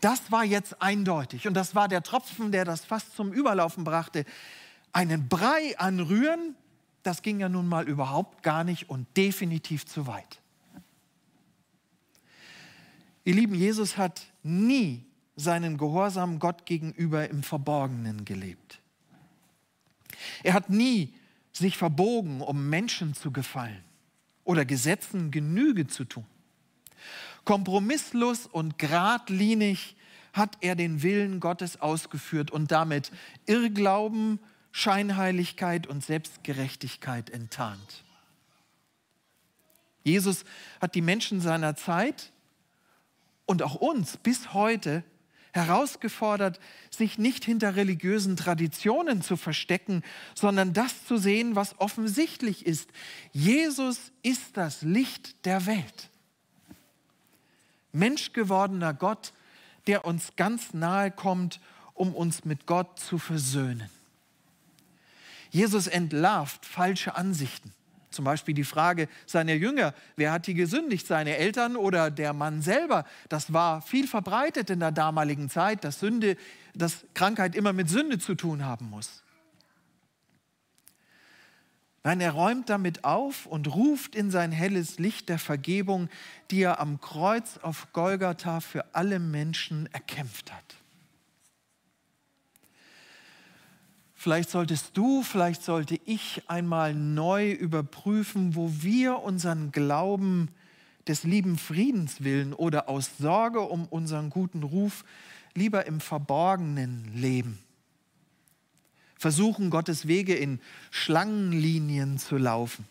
das 0.01 0.31
war 0.31 0.43
jetzt 0.43 0.81
eindeutig. 0.81 1.47
Und 1.47 1.55
das 1.55 1.75
war 1.75 1.87
der 1.87 2.03
Tropfen, 2.03 2.51
der 2.51 2.63
das 2.63 2.85
fast 2.85 3.15
zum 3.15 3.33
Überlaufen 3.33 3.83
brachte. 3.83 4.23
Einen 4.93 5.27
Brei 5.27 5.77
anrühren, 5.77 6.55
das 7.03 7.21
ging 7.21 7.39
ja 7.39 7.49
nun 7.49 7.67
mal 7.67 7.87
überhaupt 7.87 8.43
gar 8.43 8.63
nicht 8.63 8.89
und 8.89 9.07
definitiv 9.17 9.85
zu 9.85 10.07
weit. 10.07 10.39
Ihr 13.25 13.33
Lieben, 13.33 13.55
Jesus 13.55 13.97
hat 13.97 14.21
nie 14.43 15.05
seinen 15.35 15.77
Gehorsam 15.77 16.39
Gott 16.39 16.65
gegenüber 16.65 17.29
im 17.29 17.43
Verborgenen 17.43 18.25
gelebt. 18.25 18.79
Er 20.43 20.53
hat 20.53 20.69
nie 20.69 21.13
sich 21.51 21.77
verbogen, 21.77 22.41
um 22.41 22.69
Menschen 22.69 23.13
zu 23.13 23.31
gefallen 23.31 23.83
oder 24.43 24.65
Gesetzen 24.65 25.31
Genüge 25.31 25.87
zu 25.87 26.05
tun. 26.05 26.25
Kompromisslos 27.43 28.47
und 28.47 28.79
geradlinig 28.79 29.95
hat 30.33 30.57
er 30.61 30.75
den 30.75 31.01
Willen 31.01 31.39
Gottes 31.39 31.79
ausgeführt 31.79 32.51
und 32.51 32.71
damit 32.71 33.11
Irrglauben, 33.45 34.39
Scheinheiligkeit 34.71 35.87
und 35.87 36.03
Selbstgerechtigkeit 36.03 37.29
enttarnt. 37.29 38.03
Jesus 40.03 40.43
hat 40.81 40.95
die 40.95 41.01
Menschen 41.01 41.39
seiner 41.39 41.75
Zeit 41.75 42.31
und 43.45 43.63
auch 43.63 43.75
uns 43.75 44.17
bis 44.17 44.53
heute 44.53 45.03
herausgefordert, 45.55 46.59
sich 46.89 47.17
nicht 47.17 47.45
hinter 47.45 47.75
religiösen 47.75 48.35
Traditionen 48.35 49.21
zu 49.21 49.37
verstecken, 49.37 50.03
sondern 50.35 50.73
das 50.73 51.05
zu 51.05 51.17
sehen, 51.17 51.55
was 51.55 51.79
offensichtlich 51.79 52.65
ist. 52.65 52.89
Jesus 53.31 54.11
ist 54.21 54.57
das 54.57 54.81
Licht 54.81 55.45
der 55.45 55.65
Welt. 55.65 56.09
Menschgewordener 57.93 58.93
Gott, 58.93 59.33
der 59.87 60.05
uns 60.05 60.35
ganz 60.35 60.73
nahe 60.73 61.11
kommt, 61.11 61.61
um 61.93 62.13
uns 62.13 62.43
mit 62.43 62.65
Gott 62.65 62.99
zu 62.99 63.17
versöhnen. 63.17 63.89
Jesus 65.49 65.87
entlarvt 65.87 66.65
falsche 66.65 67.15
Ansichten. 67.15 67.73
Zum 68.15 68.25
Beispiel 68.25 68.55
die 68.55 68.63
Frage 68.63 69.09
seiner 69.25 69.53
Jünger, 69.53 69.93
wer 70.15 70.31
hat 70.31 70.47
die 70.47 70.53
gesündigt, 70.53 71.05
seine 71.05 71.35
Eltern 71.37 71.75
oder 71.75 72.09
der 72.09 72.31
Mann 72.33 72.61
selber? 72.61 73.03
Das 73.27 73.51
war 73.51 73.81
viel 73.81 74.07
verbreitet 74.07 74.69
in 74.69 74.79
der 74.79 74.93
damaligen 74.93 75.49
Zeit, 75.49 75.83
dass 75.83 75.99
Sünde, 75.99 76.37
dass 76.73 77.05
Krankheit 77.13 77.55
immer 77.55 77.73
mit 77.73 77.89
Sünde 77.89 78.17
zu 78.17 78.35
tun 78.35 78.63
haben 78.63 78.89
muss. 78.89 79.21
Nein, 82.05 82.21
er 82.21 82.31
räumt 82.31 82.69
damit 82.69 83.03
auf 83.03 83.47
und 83.47 83.73
ruft 83.73 84.15
in 84.15 84.31
sein 84.31 84.51
helles 84.51 84.97
Licht 84.99 85.27
der 85.27 85.39
Vergebung, 85.39 86.07
die 86.51 86.61
er 86.61 86.79
am 86.79 87.01
Kreuz 87.01 87.57
auf 87.57 87.91
Golgatha 87.91 88.61
für 88.61 88.85
alle 88.93 89.19
Menschen 89.19 89.89
erkämpft 89.91 90.53
hat. 90.53 90.75
Vielleicht 94.25 94.49
solltest 94.49 94.97
du, 94.97 95.21
vielleicht 95.21 95.61
sollte 95.61 95.99
ich 96.03 96.41
einmal 96.47 96.95
neu 96.95 97.51
überprüfen, 97.51 98.55
wo 98.55 98.71
wir 98.79 99.19
unseren 99.19 99.71
Glauben 99.71 100.49
des 101.07 101.25
lieben 101.25 101.59
Friedens 101.59 102.23
willen 102.23 102.51
oder 102.51 102.89
aus 102.89 103.19
Sorge 103.19 103.59
um 103.61 103.85
unseren 103.85 104.31
guten 104.31 104.63
Ruf 104.63 105.05
lieber 105.53 105.85
im 105.85 105.99
Verborgenen 105.99 107.11
leben. 107.13 107.59
Versuchen, 109.15 109.69
Gottes 109.69 110.07
Wege 110.07 110.33
in 110.33 110.59
Schlangenlinien 110.89 112.17
zu 112.17 112.39
laufen 112.39 112.85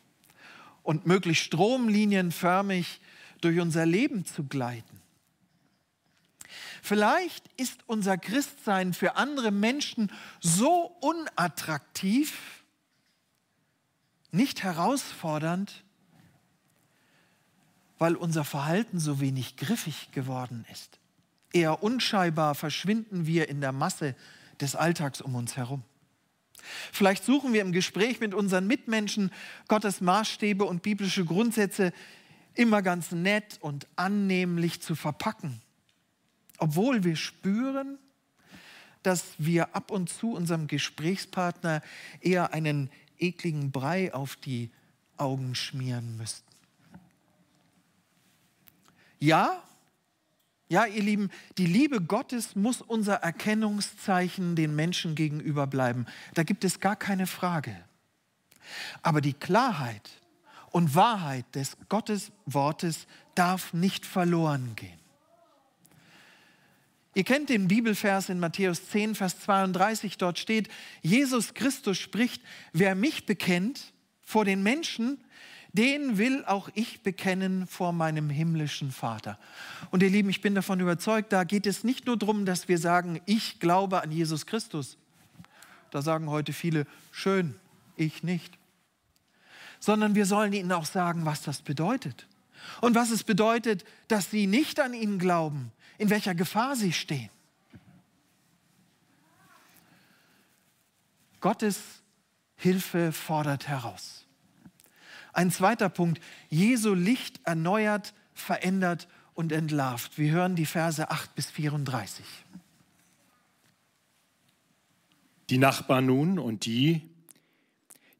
und 0.84 1.04
möglichst 1.04 1.46
stromlinienförmig 1.46 3.00
durch 3.40 3.58
unser 3.58 3.86
Leben 3.86 4.24
zu 4.24 4.44
gleiten. 4.44 5.00
Vielleicht 6.84 7.48
ist 7.56 7.80
unser 7.86 8.18
Christsein 8.18 8.92
für 8.92 9.16
andere 9.16 9.50
Menschen 9.50 10.12
so 10.40 10.94
unattraktiv, 11.00 12.62
nicht 14.32 14.62
herausfordernd, 14.62 15.82
weil 17.96 18.16
unser 18.16 18.44
Verhalten 18.44 18.98
so 19.00 19.18
wenig 19.18 19.56
griffig 19.56 20.12
geworden 20.12 20.66
ist. 20.70 20.98
Eher 21.54 21.82
unscheinbar 21.82 22.54
verschwinden 22.54 23.24
wir 23.24 23.48
in 23.48 23.62
der 23.62 23.72
Masse 23.72 24.14
des 24.60 24.76
Alltags 24.76 25.22
um 25.22 25.36
uns 25.36 25.56
herum. 25.56 25.84
Vielleicht 26.92 27.24
suchen 27.24 27.54
wir 27.54 27.62
im 27.62 27.72
Gespräch 27.72 28.20
mit 28.20 28.34
unseren 28.34 28.66
Mitmenschen 28.66 29.30
Gottes 29.68 30.02
Maßstäbe 30.02 30.66
und 30.66 30.82
biblische 30.82 31.24
Grundsätze 31.24 31.94
immer 32.52 32.82
ganz 32.82 33.10
nett 33.10 33.56
und 33.62 33.86
annehmlich 33.96 34.82
zu 34.82 34.94
verpacken 34.94 35.62
obwohl 36.58 37.04
wir 37.04 37.16
spüren, 37.16 37.99
dass 39.02 39.25
wir 39.38 39.75
ab 39.76 39.90
und 39.90 40.08
zu 40.08 40.32
unserem 40.32 40.66
Gesprächspartner 40.66 41.82
eher 42.20 42.52
einen 42.54 42.90
ekligen 43.18 43.70
Brei 43.70 44.12
auf 44.12 44.37
die 44.37 44.70
Augen 45.16 45.54
schmieren 45.54 46.16
müssten. 46.16 46.44
Ja, 49.18 49.62
ja, 50.68 50.87
ihr 50.87 51.02
Lieben, 51.02 51.30
die 51.58 51.66
Liebe 51.66 52.00
Gottes 52.00 52.56
muss 52.56 52.80
unser 52.80 53.16
Erkennungszeichen 53.16 54.56
den 54.56 54.75
Menschen 54.75 55.14
gegenüber 55.14 55.66
bleiben. 55.66 56.06
Da 56.32 56.42
gibt 56.42 56.64
es 56.64 56.80
gar 56.80 56.96
keine 56.96 57.26
Frage. 57.26 57.76
Aber 59.02 59.20
die 59.20 59.34
Klarheit 59.34 60.11
und 60.70 60.94
Wahrheit 60.94 61.44
des 61.54 61.76
Gottes 61.88 62.32
Wortes 62.46 63.06
darf 63.34 63.73
nicht 63.73 64.06
verloren 64.06 64.75
gehen. 64.75 65.03
Ihr 67.14 67.25
kennt 67.25 67.49
den 67.49 67.68
Bibelvers 67.68 68.28
in 68.28 68.40
Matthäus 68.40 68.88
10, 68.90 69.14
Vers 69.14 69.38
32, 69.40 70.18
dort 70.18 70.38
steht, 70.38 70.68
Jesus 71.00 71.54
Christus 71.54 71.99
spricht, 71.99 72.42
wer 72.73 72.97
mich 72.97 73.25
bekennt 73.25 73.92
vor 74.23 74.44
den 74.44 74.64
Menschen, 74.64 75.18
den 75.73 76.18
will 76.18 76.44
auch 76.44 76.68
ich 76.75 77.02
bekennen 77.02 77.66
vor 77.66 77.92
meinem 77.92 78.30
himmlischen 78.30 78.90
Vater. 78.90 79.38
Und 79.90 80.02
ihr 80.02 80.11
Lieben, 80.11 80.30
ich 80.30 80.40
bin 80.40 80.54
davon 80.54 80.80
überzeugt, 80.80 81.33
da 81.33 81.44
geht 81.44 81.66
es 81.66 81.85
nicht 81.85 82.06
nur 82.06 82.16
darum, 82.16 82.47
dass 82.47 82.68
wir 82.68 82.78
sagen, 82.78 83.21
ich 83.26 83.61
glaube 83.61 84.02
an 84.02 84.11
Jesus 84.11 84.47
Christus. 84.47 84.97
Da 85.90 86.02
sagen 86.02 86.30
heute 86.30 86.52
viele, 86.52 86.87
schön, 87.12 87.54
ich 87.97 88.23
nicht. 88.25 88.59
Sondern 89.78 90.14
wir 90.14 90.26
sollen 90.26 90.52
ihnen 90.52 90.73
auch 90.73 90.87
sagen, 90.87 91.26
was 91.26 91.42
das 91.42 91.62
bedeutet. 91.62 92.26
Und 92.80 92.94
was 92.94 93.11
es 93.11 93.23
bedeutet, 93.25 93.85
dass 94.09 94.30
sie 94.30 94.47
nicht 94.47 94.80
an 94.80 94.94
ihn 94.94 95.18
glauben, 95.18 95.73
in 95.98 96.10
welcher 96.10 96.34
Gefahr 96.34 96.76
sie 96.76 96.92
stehen. 96.92 97.30
Gottes 101.40 101.80
Hilfe 102.56 103.12
fordert 103.12 103.68
heraus. 103.68 104.26
Ein 105.32 105.50
zweiter 105.50 105.88
Punkt, 105.88 106.20
Jesu 106.48 106.94
Licht 106.94 107.40
erneuert, 107.44 108.14
verändert 108.32 109.08
und 109.34 109.52
entlarvt. 109.52 110.16
Wir 110.16 110.32
hören 110.32 110.56
die 110.56 110.64
Verse 110.64 111.10
8 111.10 111.34
bis 111.34 111.50
34. 111.50 112.24
Die 115.50 115.58
Nachbarn 115.58 116.06
nun 116.06 116.38
und 116.38 116.64
die, 116.64 117.02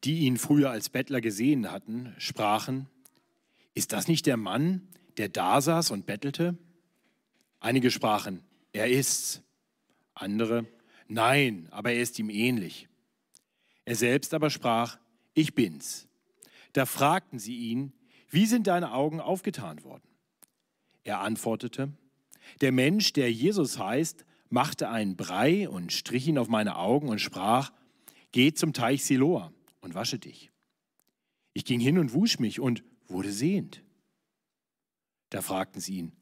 die 0.03 0.21
ihn 0.21 0.37
früher 0.37 0.71
als 0.71 0.91
Bettler 0.91 1.21
gesehen 1.21 1.71
hatten, 1.71 2.15
sprachen, 2.19 2.89
ist 3.73 3.93
das 3.93 4.09
nicht 4.09 4.27
der 4.27 4.37
Mann, 4.37 4.87
der 5.17 5.29
da 5.29 5.61
saß 5.61 5.91
und 5.91 6.05
bettelte? 6.05 6.59
Einige 7.65 7.91
sprachen, 7.91 8.43
er 8.75 8.91
ist's. 8.91 9.41
Andere, 10.13 10.67
nein, 11.09 11.67
aber 11.71 11.93
er 11.93 12.03
ist 12.03 12.19
ihm 12.19 12.29
ähnlich. 12.29 12.89
Er 13.87 13.97
selbst 13.97 14.35
aber 14.35 14.51
sprach, 14.51 14.99
ich 15.33 15.55
bin's. 15.55 16.07
Da 16.75 16.85
fragten 16.85 17.39
sie 17.39 17.57
ihn, 17.57 17.95
wie 18.29 18.45
sind 18.45 18.67
deine 18.67 18.93
Augen 18.93 19.19
aufgetan 19.19 19.83
worden? 19.83 20.07
Er 21.05 21.21
antwortete, 21.21 21.91
der 22.61 22.71
Mensch, 22.71 23.15
der 23.15 23.33
Jesus 23.33 23.79
heißt, 23.79 24.27
machte 24.51 24.91
einen 24.91 25.17
Brei 25.17 25.67
und 25.67 25.91
strich 25.91 26.29
ihn 26.29 26.37
auf 26.37 26.49
meine 26.49 26.77
Augen 26.77 27.09
und 27.09 27.19
sprach, 27.19 27.73
geh 28.33 28.53
zum 28.53 28.75
Teich 28.75 29.07
Siloa 29.07 29.55
und 29.81 29.95
wasche 29.95 30.19
dich. 30.19 30.51
Ich 31.55 31.65
ging 31.65 31.81
hin 31.81 31.97
und 31.97 32.13
wusch 32.13 32.39
mich 32.39 32.61
und 32.61 32.85
wurde 33.09 33.33
sehend. 33.33 33.83
Da 35.31 35.41
fragten 35.41 35.81
sie 35.81 35.97
ihn, 35.97 36.13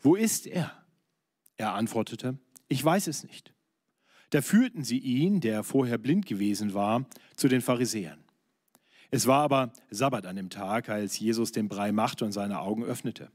wo 0.00 0.16
ist 0.16 0.48
er? 0.48 0.77
Er 1.58 1.74
antwortete, 1.74 2.38
ich 2.68 2.82
weiß 2.82 3.08
es 3.08 3.24
nicht. 3.24 3.52
Da 4.30 4.42
führten 4.42 4.84
sie 4.84 4.98
ihn, 4.98 5.40
der 5.40 5.64
vorher 5.64 5.98
blind 5.98 6.26
gewesen 6.26 6.72
war, 6.72 7.06
zu 7.36 7.48
den 7.48 7.60
Pharisäern. 7.60 8.24
Es 9.10 9.26
war 9.26 9.42
aber 9.42 9.72
Sabbat 9.90 10.26
an 10.26 10.36
dem 10.36 10.50
Tag, 10.50 10.88
als 10.88 11.18
Jesus 11.18 11.50
den 11.50 11.68
Brei 11.68 11.92
machte 11.92 12.24
und 12.24 12.32
seine 12.32 12.60
Augen 12.60 12.84
öffnete. 12.84 13.30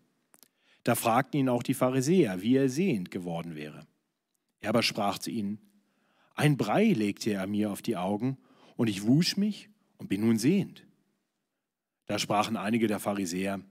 Da 0.83 0.95
fragten 0.95 1.39
ihn 1.39 1.49
auch 1.49 1.63
die 1.63 1.73
Pharisäer, 1.73 2.41
wie 2.41 2.55
er 2.55 2.69
sehend 2.69 3.11
geworden 3.11 3.55
wäre. 3.55 3.87
Er 4.59 4.69
aber 4.69 4.83
sprach 4.83 5.17
zu 5.17 5.31
ihnen, 5.31 5.59
ein 6.35 6.57
Brei 6.57 6.93
legte 6.93 7.31
er 7.31 7.47
mir 7.47 7.71
auf 7.71 7.81
die 7.81 7.97
Augen, 7.97 8.37
und 8.75 8.87
ich 8.87 9.05
wusch 9.05 9.37
mich 9.37 9.69
und 9.97 10.07
bin 10.07 10.21
nun 10.21 10.39
sehend. 10.39 10.85
Da 12.07 12.17
sprachen 12.17 12.57
einige 12.57 12.87
der 12.87 12.99
Pharisäer, 12.99 13.61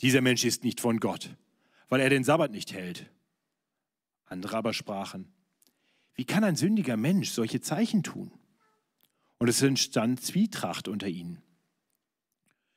dieser 0.00 0.20
Mensch 0.20 0.44
ist 0.44 0.64
nicht 0.64 0.80
von 0.80 1.00
Gott, 1.00 1.36
weil 1.88 2.00
er 2.00 2.10
den 2.10 2.24
Sabbat 2.24 2.50
nicht 2.50 2.72
hält. 2.72 3.10
Andere 4.32 4.56
aber 4.56 4.72
sprachen, 4.72 5.30
wie 6.14 6.24
kann 6.24 6.42
ein 6.42 6.56
sündiger 6.56 6.96
Mensch 6.96 7.30
solche 7.30 7.60
Zeichen 7.60 8.02
tun? 8.02 8.32
Und 9.38 9.48
es 9.48 9.60
entstand 9.60 10.22
Zwietracht 10.22 10.88
unter 10.88 11.06
ihnen. 11.06 11.42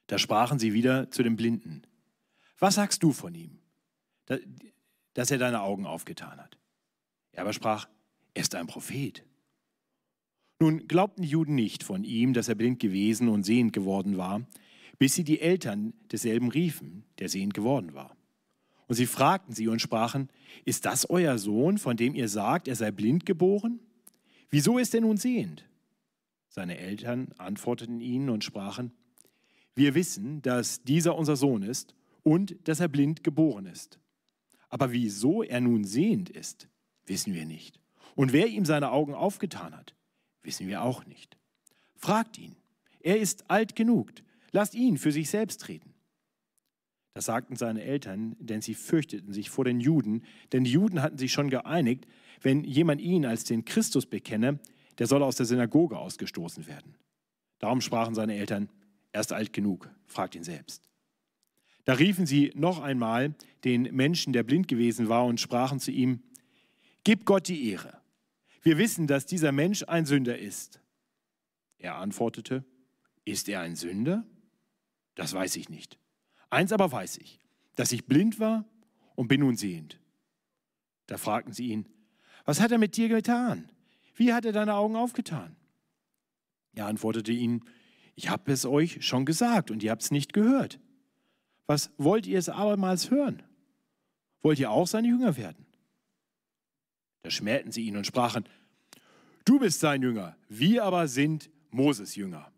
Da 0.07 0.17
sprachen 0.17 0.59
sie 0.59 0.73
wieder 0.73 1.09
zu 1.11 1.23
dem 1.23 1.37
Blinden, 1.37 1.83
was 2.59 2.75
sagst 2.75 3.03
du 3.03 3.11
von 3.11 3.33
ihm, 3.33 3.59
dass 5.13 5.31
er 5.31 5.37
deine 5.37 5.61
Augen 5.61 5.85
aufgetan 5.85 6.39
hat? 6.39 6.57
Er 7.31 7.41
aber 7.41 7.53
sprach, 7.53 7.87
er 8.33 8.41
ist 8.41 8.55
ein 8.55 8.67
Prophet. 8.67 9.23
Nun 10.59 10.87
glaubten 10.87 11.21
die 11.21 11.29
Juden 11.29 11.55
nicht 11.55 11.83
von 11.83 12.03
ihm, 12.03 12.33
dass 12.33 12.49
er 12.49 12.55
blind 12.55 12.79
gewesen 12.79 13.29
und 13.29 13.43
sehend 13.43 13.73
geworden 13.73 14.17
war, 14.17 14.45
bis 14.97 15.15
sie 15.15 15.23
die 15.23 15.39
Eltern 15.41 15.93
desselben 16.11 16.49
riefen, 16.49 17.05
der 17.19 17.29
sehend 17.29 17.53
geworden 17.53 17.93
war. 17.93 18.14
Und 18.87 18.95
sie 18.95 19.05
fragten 19.05 19.53
sie 19.53 19.67
und 19.67 19.81
sprachen, 19.81 20.29
ist 20.63 20.85
das 20.85 21.09
euer 21.09 21.37
Sohn, 21.37 21.77
von 21.77 21.97
dem 21.97 22.15
ihr 22.15 22.29
sagt, 22.29 22.67
er 22.67 22.75
sei 22.75 22.91
blind 22.91 23.25
geboren? 23.25 23.79
Wieso 24.49 24.77
ist 24.77 24.93
er 24.93 25.01
nun 25.01 25.17
sehend? 25.17 25.65
Seine 26.49 26.77
Eltern 26.77 27.29
antworteten 27.37 27.99
ihnen 27.99 28.29
und 28.29 28.43
sprachen, 28.43 28.91
wir 29.73 29.93
wissen, 29.95 30.41
dass 30.41 30.83
dieser 30.83 31.15
unser 31.17 31.35
Sohn 31.35 31.63
ist 31.63 31.95
und 32.23 32.55
dass 32.67 32.79
er 32.79 32.87
blind 32.87 33.23
geboren 33.23 33.65
ist. 33.65 33.99
Aber 34.69 34.91
wieso 34.91 35.43
er 35.43 35.59
nun 35.59 35.83
sehend 35.83 36.29
ist, 36.29 36.69
wissen 37.05 37.33
wir 37.33 37.45
nicht. 37.45 37.79
Und 38.15 38.31
wer 38.31 38.47
ihm 38.47 38.65
seine 38.65 38.91
Augen 38.91 39.13
aufgetan 39.13 39.75
hat, 39.75 39.95
wissen 40.41 40.67
wir 40.67 40.83
auch 40.83 41.05
nicht. 41.05 41.37
Fragt 41.95 42.37
ihn. 42.37 42.55
Er 43.01 43.19
ist 43.19 43.49
alt 43.49 43.75
genug. 43.75 44.11
Lasst 44.51 44.75
ihn 44.75 44.97
für 44.97 45.11
sich 45.11 45.29
selbst 45.29 45.67
reden. 45.67 45.94
Das 47.15 47.25
sagten 47.25 47.55
seine 47.55 47.81
Eltern, 47.81 48.35
denn 48.39 48.61
sie 48.61 48.73
fürchteten 48.73 49.31
sich 49.31 49.49
vor 49.49 49.63
den 49.63 49.79
Juden, 49.79 50.23
denn 50.51 50.65
die 50.65 50.71
Juden 50.71 51.01
hatten 51.01 51.17
sich 51.17 51.31
schon 51.31 51.49
geeinigt, 51.49 52.05
wenn 52.41 52.65
jemand 52.65 52.99
ihn 52.99 53.25
als 53.25 53.45
den 53.45 53.63
Christus 53.63 54.05
bekenne, 54.05 54.59
der 54.97 55.07
soll 55.07 55.23
aus 55.23 55.37
der 55.37 55.45
Synagoge 55.45 55.97
ausgestoßen 55.97 56.67
werden. 56.67 56.97
Darum 57.59 57.79
sprachen 57.79 58.15
seine 58.15 58.35
Eltern, 58.35 58.69
er 59.13 59.21
ist 59.21 59.31
alt 59.31 59.53
genug, 59.53 59.89
fragt 60.05 60.35
ihn 60.35 60.43
selbst. 60.43 60.89
Da 61.85 61.93
riefen 61.93 62.25
sie 62.25 62.51
noch 62.53 62.81
einmal 62.81 63.33
den 63.63 63.83
Menschen, 63.95 64.33
der 64.33 64.43
blind 64.43 64.67
gewesen 64.67 65.07
war, 65.07 65.25
und 65.25 65.39
sprachen 65.39 65.79
zu 65.79 65.91
ihm, 65.91 66.21
Gib 67.05 67.23
Gott 67.23 67.47
die 67.47 67.69
Ehre. 67.69 68.01
Wir 68.61 68.77
wissen, 68.77 69.07
dass 69.07 69.25
dieser 69.25 69.53
Mensch 69.53 69.83
ein 69.83 70.05
Sünder 70.05 70.37
ist. 70.37 70.81
Er 71.77 71.95
antwortete, 71.95 72.65
Ist 73.23 73.47
er 73.47 73.61
ein 73.61 73.77
Sünder? 73.77 74.25
Das 75.13 75.33
weiß 75.33 75.55
ich 75.55 75.69
nicht. 75.69 75.97
Eins 76.55 76.71
aber 76.71 76.89
weiß 76.89 77.17
ich, 77.17 77.41
dass 77.75 77.91
ich 77.91 78.05
blind 78.05 78.39
war 78.39 78.63
und 79.15 79.27
bin 79.27 79.41
nun 79.41 79.57
sehend. 79.57 79.99
Da 81.05 81.17
fragten 81.17 81.51
sie 81.51 81.67
ihn, 81.67 81.85
was 82.45 82.61
hat 82.61 82.71
er 82.71 82.77
mit 82.77 82.95
dir 82.95 83.09
getan? 83.09 83.69
Wie 84.15 84.31
hat 84.31 84.45
er 84.45 84.53
deine 84.53 84.75
Augen 84.75 84.95
aufgetan? 84.95 85.57
Er 86.73 86.85
antwortete 86.85 87.33
ihnen, 87.33 87.65
ich 88.15 88.29
habe 88.29 88.53
es 88.53 88.65
euch 88.65 89.05
schon 89.05 89.25
gesagt 89.25 89.69
und 89.69 89.83
ihr 89.83 89.91
habt 89.91 90.03
es 90.03 90.11
nicht 90.11 90.31
gehört. 90.31 90.79
Was 91.67 91.91
wollt 91.97 92.25
ihr 92.25 92.39
es 92.39 92.47
abermals 92.47 93.11
hören? 93.11 93.43
Wollt 94.41 94.57
ihr 94.57 94.71
auch 94.71 94.87
seine 94.87 95.09
Jünger 95.09 95.35
werden? 95.35 95.65
Da 97.23 97.31
schmähten 97.31 97.73
sie 97.73 97.85
ihn 97.85 97.97
und 97.97 98.07
sprachen, 98.07 98.45
du 99.43 99.59
bist 99.59 99.81
sein 99.81 100.01
Jünger, 100.01 100.37
wir 100.47 100.85
aber 100.85 101.09
sind 101.09 101.49
Moses 101.69 102.15
Jünger. 102.15 102.49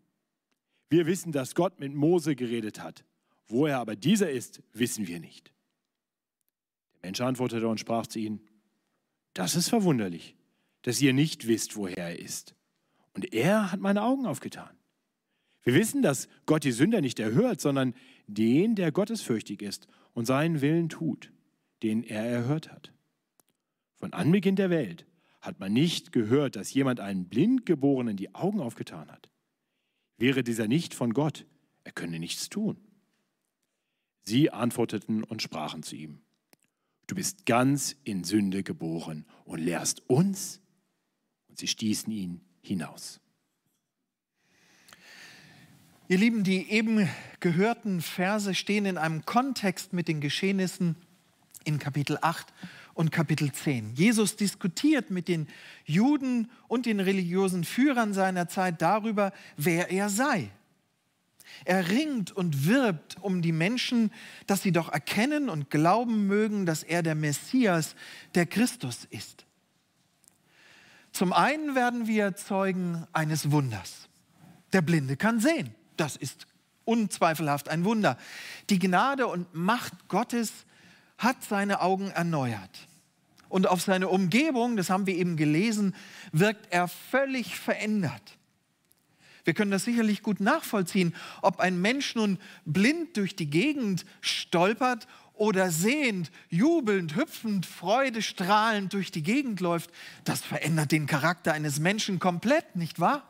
Wir 0.88 1.06
wissen, 1.06 1.32
dass 1.32 1.56
Gott 1.56 1.80
mit 1.80 1.92
Mose 1.92 2.36
geredet 2.36 2.80
hat. 2.80 3.04
Wo 3.48 3.66
er 3.66 3.78
aber 3.78 3.96
dieser 3.96 4.30
ist, 4.30 4.62
wissen 4.72 5.06
wir 5.06 5.20
nicht. 5.20 5.52
Der 6.94 7.08
Mensch 7.08 7.20
antwortete 7.20 7.66
und 7.66 7.80
sprach 7.80 8.06
zu 8.06 8.18
ihnen, 8.18 8.40
das 9.34 9.54
ist 9.56 9.68
verwunderlich, 9.68 10.36
dass 10.82 11.00
ihr 11.00 11.12
nicht 11.12 11.46
wisst, 11.46 11.76
woher 11.76 11.96
er 11.96 12.18
ist. 12.18 12.54
Und 13.14 13.32
er 13.32 13.72
hat 13.72 13.80
meine 13.80 14.02
Augen 14.02 14.26
aufgetan. 14.26 14.76
Wir 15.62 15.74
wissen, 15.74 16.02
dass 16.02 16.28
Gott 16.46 16.64
die 16.64 16.72
Sünder 16.72 17.00
nicht 17.00 17.20
erhört, 17.20 17.60
sondern 17.60 17.94
den, 18.26 18.74
der 18.74 18.92
gottesfürchtig 18.92 19.62
ist 19.62 19.86
und 20.14 20.26
seinen 20.26 20.60
Willen 20.60 20.88
tut, 20.88 21.32
den 21.82 22.02
er 22.02 22.24
erhört 22.24 22.70
hat. 22.70 22.92
Von 23.96 24.12
Anbeginn 24.12 24.56
der 24.56 24.70
Welt 24.70 25.06
hat 25.40 25.60
man 25.60 25.72
nicht 25.72 26.12
gehört, 26.12 26.56
dass 26.56 26.72
jemand 26.72 27.00
einen 27.00 27.28
Blindgeborenen 27.28 28.16
die 28.16 28.34
Augen 28.34 28.60
aufgetan 28.60 29.10
hat. 29.10 29.28
Wäre 30.16 30.42
dieser 30.42 30.68
nicht 30.68 30.94
von 30.94 31.12
Gott, 31.12 31.46
er 31.84 31.92
könne 31.92 32.18
nichts 32.18 32.48
tun. 32.48 32.76
Sie 34.28 34.50
antworteten 34.50 35.24
und 35.24 35.40
sprachen 35.40 35.82
zu 35.82 35.96
ihm, 35.96 36.20
du 37.06 37.14
bist 37.14 37.46
ganz 37.46 37.96
in 38.04 38.24
Sünde 38.24 38.62
geboren 38.62 39.24
und 39.46 39.58
lehrst 39.58 40.06
uns? 40.10 40.60
Und 41.48 41.58
sie 41.58 41.66
stießen 41.66 42.12
ihn 42.12 42.42
hinaus. 42.60 43.20
Ihr 46.08 46.18
Lieben, 46.18 46.44
die 46.44 46.70
eben 46.70 47.08
gehörten 47.40 48.02
Verse 48.02 48.54
stehen 48.54 48.84
in 48.84 48.98
einem 48.98 49.24
Kontext 49.24 49.94
mit 49.94 50.08
den 50.08 50.20
Geschehnissen 50.20 50.96
in 51.64 51.78
Kapitel 51.78 52.18
8 52.20 52.52
und 52.92 53.10
Kapitel 53.10 53.50
10. 53.50 53.94
Jesus 53.94 54.36
diskutiert 54.36 55.10
mit 55.10 55.28
den 55.28 55.48
Juden 55.86 56.50
und 56.66 56.84
den 56.84 57.00
religiösen 57.00 57.64
Führern 57.64 58.12
seiner 58.12 58.46
Zeit 58.46 58.82
darüber, 58.82 59.32
wer 59.56 59.90
er 59.90 60.10
sei. 60.10 60.50
Er 61.64 61.88
ringt 61.88 62.32
und 62.32 62.66
wirbt 62.66 63.16
um 63.20 63.42
die 63.42 63.52
Menschen, 63.52 64.12
dass 64.46 64.62
sie 64.62 64.72
doch 64.72 64.90
erkennen 64.92 65.48
und 65.48 65.70
glauben 65.70 66.26
mögen, 66.26 66.66
dass 66.66 66.82
er 66.82 67.02
der 67.02 67.14
Messias, 67.14 67.94
der 68.34 68.46
Christus 68.46 69.06
ist. 69.10 69.44
Zum 71.12 71.32
einen 71.32 71.74
werden 71.74 72.06
wir 72.06 72.36
Zeugen 72.36 73.06
eines 73.12 73.50
Wunders. 73.50 74.08
Der 74.72 74.82
Blinde 74.82 75.16
kann 75.16 75.40
sehen. 75.40 75.74
Das 75.96 76.16
ist 76.16 76.46
unzweifelhaft 76.84 77.68
ein 77.68 77.84
Wunder. 77.84 78.16
Die 78.70 78.78
Gnade 78.78 79.26
und 79.26 79.52
Macht 79.54 80.08
Gottes 80.08 80.52
hat 81.18 81.42
seine 81.42 81.80
Augen 81.80 82.10
erneuert 82.10 82.88
und 83.48 83.66
auf 83.66 83.82
seine 83.82 84.08
Umgebung, 84.08 84.76
das 84.76 84.90
haben 84.90 85.06
wir 85.06 85.16
eben 85.16 85.36
gelesen, 85.36 85.94
wirkt 86.32 86.72
er 86.72 86.88
völlig 86.88 87.58
verändert. 87.58 88.37
Wir 89.48 89.54
können 89.54 89.70
das 89.70 89.84
sicherlich 89.84 90.22
gut 90.22 90.40
nachvollziehen, 90.40 91.14
ob 91.40 91.58
ein 91.58 91.80
Mensch 91.80 92.14
nun 92.14 92.36
blind 92.66 93.16
durch 93.16 93.34
die 93.34 93.48
Gegend 93.48 94.04
stolpert 94.20 95.08
oder 95.32 95.70
sehend, 95.70 96.30
jubelnd, 96.50 97.16
hüpfend, 97.16 97.64
freudestrahlend 97.64 98.92
durch 98.92 99.10
die 99.10 99.22
Gegend 99.22 99.60
läuft. 99.60 99.90
Das 100.24 100.42
verändert 100.42 100.92
den 100.92 101.06
Charakter 101.06 101.54
eines 101.54 101.80
Menschen 101.80 102.18
komplett, 102.18 102.76
nicht 102.76 103.00
wahr? 103.00 103.26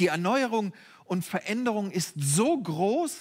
Die 0.00 0.08
Erneuerung 0.08 0.74
und 1.06 1.24
Veränderung 1.24 1.90
ist 1.90 2.12
so 2.18 2.58
groß, 2.58 3.16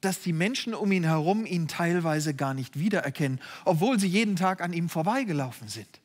dass 0.00 0.22
die 0.22 0.32
Menschen 0.32 0.72
um 0.72 0.90
ihn 0.92 1.04
herum 1.04 1.44
ihn 1.44 1.68
teilweise 1.68 2.32
gar 2.32 2.54
nicht 2.54 2.78
wiedererkennen, 2.78 3.38
obwohl 3.66 4.00
sie 4.00 4.08
jeden 4.08 4.36
Tag 4.36 4.62
an 4.62 4.72
ihm 4.72 4.88
vorbeigelaufen 4.88 5.68
sind. 5.68 6.00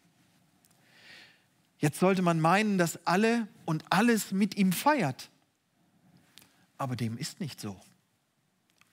Jetzt 1.83 1.99
sollte 1.99 2.21
man 2.21 2.39
meinen, 2.39 2.77
dass 2.77 3.05
alle 3.05 3.45
und 3.65 3.83
alles 3.89 4.31
mit 4.31 4.55
ihm 4.55 4.71
feiert. 4.71 5.29
Aber 6.77 6.95
dem 6.95 7.17
ist 7.17 7.41
nicht 7.41 7.59
so. 7.59 7.75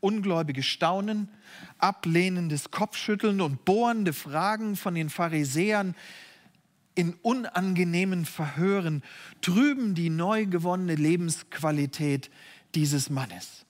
Ungläubige 0.01 0.65
Staunen, 0.65 1.29
ablehnendes 1.79 2.73
Kopfschütteln 2.73 3.43
und 3.43 3.65
bohrende 3.65 4.13
Fragen 4.13 4.75
von 4.75 4.97
den 4.97 5.09
Pharisäern 5.09 5.95
in 6.97 7.15
unangenehmen 7.23 8.25
Verhören 8.25 9.05
trüben 9.41 9.95
die 9.95 10.11
neu 10.11 10.47
gewonnene 10.47 10.97
Lebensqualität 10.97 12.29
dieses 12.75 13.09
Mannes. 13.09 13.67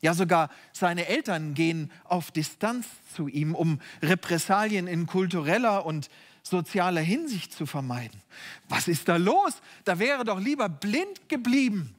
Ja, 0.00 0.14
sogar 0.14 0.48
seine 0.72 1.06
Eltern 1.06 1.52
gehen 1.52 1.92
auf 2.04 2.30
Distanz 2.30 2.86
zu 3.14 3.28
ihm, 3.28 3.54
um 3.54 3.78
Repressalien 4.00 4.86
in 4.86 5.06
kultureller 5.06 5.84
und 5.84 6.08
sozialer 6.42 7.00
Hinsicht 7.00 7.52
zu 7.52 7.66
vermeiden. 7.66 8.20
Was 8.68 8.88
ist 8.88 9.08
da 9.08 9.16
los? 9.16 9.60
Da 9.84 9.98
wäre 9.98 10.24
doch 10.24 10.40
lieber 10.40 10.68
blind 10.68 11.28
geblieben. 11.28 11.94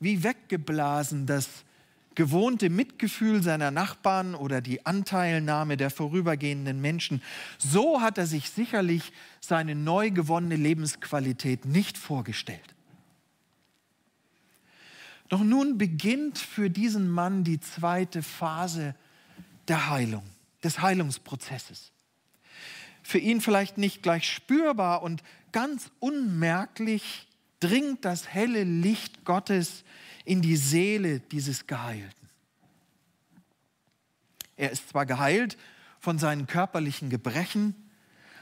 Wie 0.00 0.22
weggeblasen, 0.22 1.26
dass 1.26 1.48
gewohnte 2.14 2.70
Mitgefühl 2.70 3.42
seiner 3.42 3.70
Nachbarn 3.70 4.34
oder 4.34 4.60
die 4.60 4.84
Anteilnahme 4.84 5.76
der 5.76 5.90
vorübergehenden 5.90 6.80
Menschen, 6.80 7.22
so 7.58 8.00
hat 8.00 8.18
er 8.18 8.26
sich 8.26 8.50
sicherlich 8.50 9.12
seine 9.40 9.74
neu 9.74 10.10
gewonnene 10.10 10.56
Lebensqualität 10.56 11.64
nicht 11.64 11.96
vorgestellt. 11.96 12.74
Doch 15.28 15.42
nun 15.42 15.78
beginnt 15.78 16.38
für 16.38 16.68
diesen 16.68 17.08
Mann 17.08 17.44
die 17.44 17.58
zweite 17.58 18.22
Phase 18.22 18.94
der 19.66 19.88
Heilung, 19.88 20.24
des 20.62 20.82
Heilungsprozesses. 20.82 21.90
Für 23.02 23.18
ihn 23.18 23.40
vielleicht 23.40 23.78
nicht 23.78 24.02
gleich 24.02 24.30
spürbar 24.30 25.02
und 25.02 25.22
ganz 25.52 25.90
unmerklich 26.00 27.28
dringt 27.60 28.04
das 28.04 28.28
helle 28.28 28.64
Licht 28.64 29.24
Gottes 29.24 29.84
in 30.24 30.42
die 30.42 30.56
Seele 30.56 31.20
dieses 31.20 31.66
Geheilten. 31.66 32.28
Er 34.56 34.70
ist 34.70 34.90
zwar 34.90 35.06
geheilt 35.06 35.56
von 36.00 36.18
seinen 36.18 36.46
körperlichen 36.46 37.10
Gebrechen, 37.10 37.74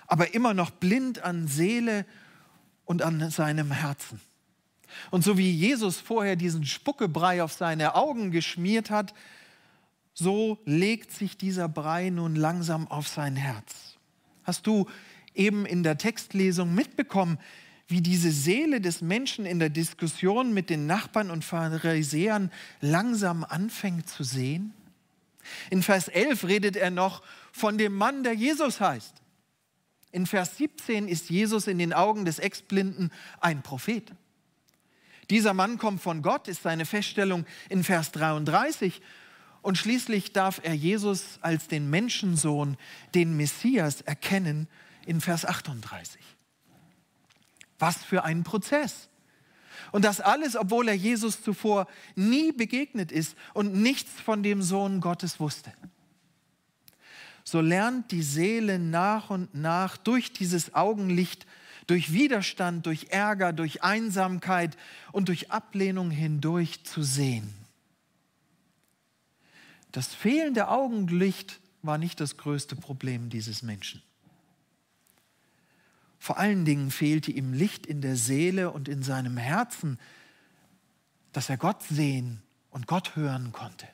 aber 0.07 0.35
immer 0.35 0.55
noch 0.55 0.71
blind 0.71 1.23
an 1.23 1.47
Seele 1.47 2.05
und 2.85 3.03
an 3.03 3.31
seinem 3.31 3.71
Herzen. 3.71 4.21
Und 5.11 5.23
so 5.23 5.39
wie 5.39 5.51
Jesus 5.51 5.99
vorher 5.99 6.37
diesen 6.37 6.65
Spuckebrei 6.65 7.43
auf 7.43 7.53
seine 7.53 7.95
Augen 7.95 8.31
geschmiert 8.31 8.91
hat, 8.91 9.15
so 10.15 10.59
legt 10.65 11.13
sich 11.13 11.37
dieser 11.39 11.69
Brei 11.69 12.11
nun 12.11 12.35
langsam 12.35 12.89
auf 12.89 13.09
sein 13.09 13.37
Herz. 13.37 13.90
Hast 14.45 14.67
du 14.67 14.87
eben 15.35 15.67
in 15.67 15.83
der 15.83 15.99
Textlesung 15.99 16.75
mitbekommen, 16.75 17.39
wie 17.89 18.01
diese 18.01 18.31
Seele 18.31 18.81
des 18.81 19.03
Menschen 19.03 19.47
in 19.47 19.59
der 19.59 19.71
Diskussion 19.71 20.55
mit 20.55 20.71
den 20.71 20.87
Nachbarn 20.87 21.31
und 21.31 21.45
Pharisäern 21.45 22.53
langsam 22.81 23.45
anfängt 23.45 24.09
zu 24.09 24.23
sehen? 24.23 24.73
In 25.71 25.83
Vers 25.83 26.09
11 26.09 26.45
redet 26.45 26.77
er 26.77 26.91
noch 26.91 27.23
von 27.53 27.79
dem 27.79 27.95
Mann, 27.95 28.23
der 28.23 28.35
Jesus 28.35 28.81
heißt. 28.81 29.15
In 30.13 30.27
Vers 30.27 30.57
17 30.57 31.09
ist 31.09 31.31
Jesus 31.31 31.67
in 31.67 31.79
den 31.79 31.93
Augen 31.93 32.25
des 32.25 32.39
Ex-Blinden 32.39 33.11
ein 33.41 33.63
Prophet. 33.63 34.13
Dieser 35.31 35.55
Mann 35.55 35.79
kommt 35.79 36.03
von 36.03 36.23
Gott, 36.23 36.49
ist 36.49 36.63
seine 36.63 36.85
Feststellung 36.85 37.47
in 37.69 37.85
Vers 37.85 38.11
33. 38.13 39.01
Und 39.63 39.77
schließlich 39.77 40.33
darf 40.33 40.61
er 40.63 40.75
Jesus 40.75 41.39
als 41.43 41.69
den 41.69 41.91
Menschensohn, 41.91 42.77
den 43.15 43.37
Messias 43.37 44.01
erkennen 44.01 44.69
in 45.07 45.21
Vers 45.21 45.45
38. 45.45 46.21
Was 47.79 48.03
für 48.03 48.25
ein 48.25 48.43
Prozess. 48.43 49.09
Und 49.93 50.05
das 50.05 50.21
alles, 50.21 50.57
obwohl 50.57 50.89
er 50.89 50.95
Jesus 50.95 51.43
zuvor 51.43 51.87
nie 52.15 52.53
begegnet 52.53 53.13
ist 53.13 53.37
und 53.55 53.75
nichts 53.75 54.21
von 54.21 54.43
dem 54.43 54.63
Sohn 54.63 55.01
Gottes 55.01 55.41
wusste. 55.41 55.73
So 57.45 57.61
lernt 57.61 58.13
die 58.13 58.23
Seele 58.23 58.79
nach 58.79 59.31
und 59.31 59.55
nach 59.55 59.97
durch 59.97 60.33
dieses 60.33 60.75
Augenlicht, 60.75 61.47
durch 61.87 62.13
Widerstand, 62.13 62.87
durch 62.87 63.09
Ärger, 63.11 63.53
durch 63.53 63.83
Einsamkeit 63.83 64.77
und 65.11 65.29
durch 65.29 65.51
Ablehnung 65.51 66.11
hindurch 66.11 66.85
zu 66.85 67.03
sehen. 67.03 67.60
Das 69.93 70.15
fehlende 70.15 70.69
Augenlicht 70.69 71.61
war 71.83 71.99
nicht 71.99 72.21
das 72.21 72.37
größte 72.37 72.77
Problem 72.77 73.31
dieses 73.31 73.63
Menschen. 73.63 74.03
Vor 76.19 76.39
allen 76.39 76.65
Dingen 76.65 76.91
fehlte 76.91 77.33
ihm 77.33 77.55
Licht 77.55 77.87
in 77.87 78.03
der 78.03 78.17
Seele 78.17 78.71
und 78.71 78.89
in 78.89 79.03
seinem 79.03 79.37
Herzen, 79.39 79.99
dass 81.33 81.49
er 81.49 81.57
Gott 81.57 81.83
sehen 81.83 82.43
und 82.71 82.87
Gott 82.87 83.17
hören 83.17 83.53
konnte. 83.53 83.89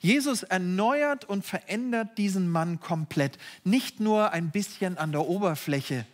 Jesus 0.00 0.42
erneuert 0.42 1.24
und 1.24 1.46
verändert 1.46 2.18
diesen 2.18 2.50
Mann 2.50 2.80
komplett, 2.80 3.38
nicht 3.64 4.00
nur 4.00 4.32
ein 4.32 4.50
bisschen 4.50 4.98
an 4.98 5.12
der 5.12 5.26
Oberfläche, 5.26 6.06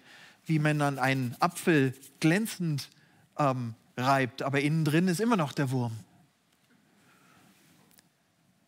wie 0.47 0.61
man 0.61 0.79
dann 0.79 1.01
einen 1.01 1.35
Apfel 1.41 1.95
glänzend 2.21 2.89
ähm, 3.37 3.75
reibt, 3.97 4.43
aber 4.43 4.61
innen 4.61 4.85
drin 4.85 5.09
ist 5.09 5.21
immer 5.21 5.37
noch 5.37 5.53
der 5.53 5.73
Wurm. 5.73 5.99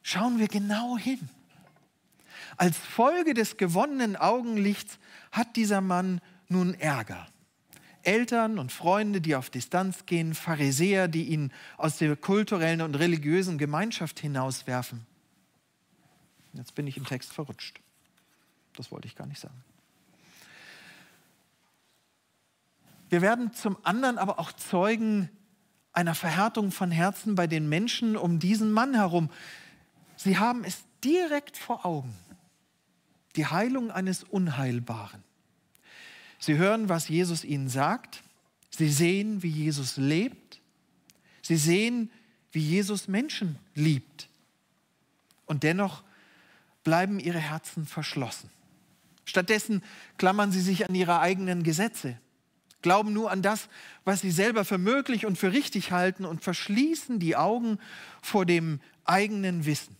Schauen 0.03 0.39
wir 0.39 0.49
genau 0.49 0.99
hin. 0.99 1.29
Als 2.57 2.77
Folge 2.77 3.35
des 3.35 3.57
gewonnenen 3.57 4.17
Augenlichts 4.17 4.99
hat 5.31 5.57
dieser 5.57 5.81
Mann 5.81 6.21
nun 6.49 6.75
Ärger. 6.75 7.27
Eltern 8.03 8.59
und 8.59 8.73
Freunde, 8.73 9.21
die 9.21 9.37
auf 9.37 9.49
Distanz 9.49 10.07
gehen, 10.07 10.35
Pharisäer, 10.35 11.09
die 11.09 11.25
ihn 11.25 11.53
aus 11.77 11.99
der 11.99 12.17
kulturellen 12.17 12.81
und 12.81 12.97
religiösen 12.97 13.59
Gemeinschaft 13.59 14.19
hinauswerfen. 14.19 15.07
Jetzt 16.53 16.75
bin 16.75 16.87
ich 16.87 16.97
im 16.97 17.07
Text 17.07 17.33
verrutscht. 17.33 17.81
Das 18.77 18.91
wollte 18.91 19.07
ich 19.07 19.15
gar 19.15 19.27
nicht 19.27 19.41
sagen. 19.41 19.63
Wir 23.09 23.23
werden 23.23 23.53
zum 23.53 23.77
anderen 23.85 24.19
aber 24.19 24.39
auch 24.39 24.53
Zeugen 24.53 25.31
einer 25.93 26.15
Verhärtung 26.15 26.71
von 26.71 26.91
Herzen 26.91 27.35
bei 27.35 27.47
den 27.47 27.69
Menschen 27.69 28.17
um 28.17 28.39
diesen 28.39 28.73
Mann 28.73 28.95
herum. 28.95 29.31
Sie 30.23 30.39
haben 30.39 30.63
es 30.65 30.85
direkt 31.03 31.57
vor 31.57 31.85
Augen 31.85 32.15
die 33.35 33.47
Heilung 33.47 33.91
eines 33.91 34.23
Unheilbaren. 34.23 35.23
Sie 36.39 36.57
hören, 36.59 36.89
was 36.89 37.09
Jesus 37.09 37.45
ihnen 37.45 37.69
sagt. 37.69 38.23
Sie 38.71 38.91
sehen, 38.91 39.43
wie 39.43 39.49
Jesus 39.49 39.97
lebt. 39.97 40.61
Sie 41.41 41.57
sehen, 41.57 42.11
wie 42.53 42.61
Jesus 42.61 43.09
Menschen 43.09 43.59
liebt. 43.75 44.29
Und 45.47 45.63
dennoch 45.63 46.03
bleiben 46.85 47.19
ihre 47.19 47.39
Herzen 47.39 47.87
verschlossen. 47.87 48.51
Stattdessen 49.25 49.83
klammern 50.19 50.53
sie 50.53 50.61
sich 50.61 50.89
an 50.89 50.95
ihre 50.95 51.21
eigenen 51.21 51.63
Gesetze, 51.63 52.19
glauben 52.81 53.13
nur 53.13 53.31
an 53.31 53.43
das, 53.43 53.69
was 54.05 54.21
sie 54.21 54.31
selber 54.31 54.65
für 54.65 54.79
möglich 54.79 55.27
und 55.27 55.39
für 55.39 55.53
richtig 55.53 55.93
halten 55.93 56.25
und 56.25 56.43
verschließen 56.43 57.19
die 57.19 57.37
Augen 57.37 57.79
vor 58.21 58.47
dem 58.47 58.81
eigenen 59.05 59.65
Wissen. 59.65 59.97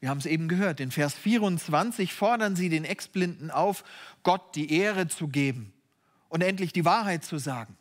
Wir 0.00 0.10
haben 0.10 0.18
es 0.18 0.26
eben 0.26 0.48
gehört, 0.48 0.80
in 0.80 0.90
Vers 0.90 1.14
24 1.14 2.12
fordern 2.12 2.54
sie 2.54 2.68
den 2.68 2.84
Ex-Blinden 2.84 3.50
auf, 3.50 3.82
Gott 4.22 4.54
die 4.54 4.72
Ehre 4.72 5.08
zu 5.08 5.28
geben 5.28 5.72
und 6.28 6.42
endlich 6.42 6.72
die 6.72 6.84
Wahrheit 6.84 7.24
zu 7.24 7.38
sagen. 7.38 7.76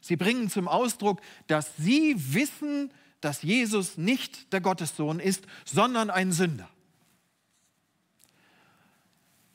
Sie 0.00 0.16
bringen 0.16 0.50
zum 0.50 0.68
Ausdruck, 0.68 1.20
dass 1.46 1.76
sie 1.76 2.14
wissen, 2.34 2.92
dass 3.20 3.42
Jesus 3.42 3.96
nicht 3.96 4.52
der 4.52 4.60
Gottessohn 4.60 5.18
ist, 5.18 5.46
sondern 5.64 6.10
ein 6.10 6.30
Sünder. 6.30 6.68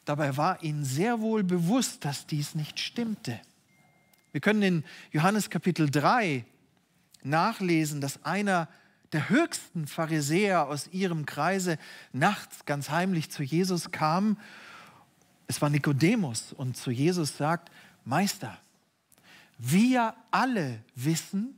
Dabei 0.04 0.36
war 0.36 0.62
ihnen 0.64 0.84
sehr 0.84 1.22
wohl 1.22 1.44
bewusst, 1.44 2.04
dass 2.04 2.26
dies 2.26 2.56
nicht 2.56 2.80
stimmte. 2.80 3.40
Wir 4.32 4.42
können 4.42 4.62
in 4.62 4.84
Johannes 5.12 5.50
Kapitel 5.50 5.90
3 5.90 6.46
nachlesen, 7.24 8.02
dass 8.02 8.26
einer 8.26 8.68
der 9.12 9.30
höchsten 9.30 9.88
Pharisäer 9.88 10.68
aus 10.68 10.88
ihrem 10.88 11.26
Kreise 11.26 11.78
nachts 12.14 12.66
ganz 12.66 12.90
heimlich 12.90 13.30
zu 13.30 13.44
Jesus 13.44 13.92
kam. 13.92 14.38
Es 15.48 15.62
war 15.62 15.70
Nikodemus 15.70 16.54
und 16.54 16.78
zu 16.78 16.92
Jesus 16.92 17.38
sagt, 17.38 17.72
Meister, 18.06 18.58
wir 19.58 20.16
alle 20.32 20.82
wissen, 20.96 21.58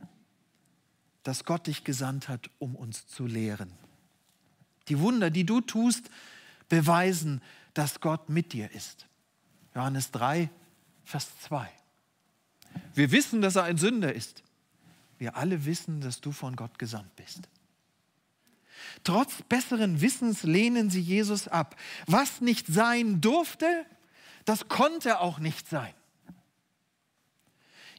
dass 1.23 1.45
Gott 1.45 1.67
dich 1.67 1.83
gesandt 1.83 2.27
hat, 2.27 2.49
um 2.59 2.75
uns 2.75 3.07
zu 3.07 3.25
lehren. 3.27 3.71
Die 4.89 4.99
Wunder, 4.99 5.29
die 5.29 5.45
du 5.45 5.61
tust, 5.61 6.09
beweisen, 6.67 7.41
dass 7.73 8.01
Gott 8.01 8.29
mit 8.29 8.51
dir 8.51 8.71
ist. 8.71 9.07
Johannes 9.75 10.11
3, 10.11 10.49
Vers 11.05 11.29
2. 11.43 11.69
Wir 12.93 13.11
wissen, 13.11 13.41
dass 13.41 13.55
er 13.55 13.63
ein 13.63 13.77
Sünder 13.77 14.13
ist. 14.13 14.43
Wir 15.23 15.37
alle 15.37 15.63
wissen, 15.63 16.01
dass 16.01 16.19
du 16.19 16.33
von 16.33 16.57
Gott 16.57 16.77
gesandt 16.77 17.15
bist. 17.15 17.47
Trotz 19.05 19.41
besseren 19.43 20.01
Wissens 20.01 20.43
lehnen 20.43 20.89
sie 20.89 20.99
Jesus 20.99 21.47
ab. 21.47 21.77
Was 22.07 22.41
nicht 22.41 22.67
sein 22.67 23.21
durfte, 23.21 23.85
das 24.43 24.67
konnte 24.67 25.21
auch 25.21 25.39
nicht 25.39 25.69
sein. 25.69 25.93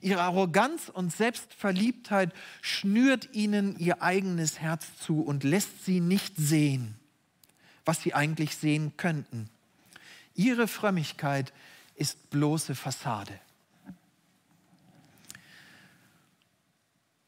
Ihre 0.02 0.20
Arroganz 0.20 0.90
und 0.90 1.16
Selbstverliebtheit 1.16 2.30
schnürt 2.60 3.30
ihnen 3.32 3.78
ihr 3.78 4.02
eigenes 4.02 4.60
Herz 4.60 4.84
zu 5.00 5.22
und 5.22 5.44
lässt 5.44 5.86
sie 5.86 6.00
nicht 6.00 6.34
sehen, 6.36 6.94
was 7.86 8.02
sie 8.02 8.12
eigentlich 8.12 8.54
sehen 8.54 8.98
könnten. 8.98 9.48
Ihre 10.34 10.68
Frömmigkeit 10.68 11.54
ist 11.94 12.28
bloße 12.28 12.74
Fassade. 12.74 13.40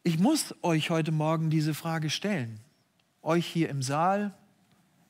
Ich 0.07 0.21
muss 0.21 0.55
euch 0.63 0.91
heute 0.91 1.11
Morgen 1.11 1.51
diese 1.51 1.75
Frage 1.75 2.11
stellen, 2.11 2.61
euch 3.23 3.45
hier 3.45 3.69
im 3.69 3.83
Saal 3.83 4.33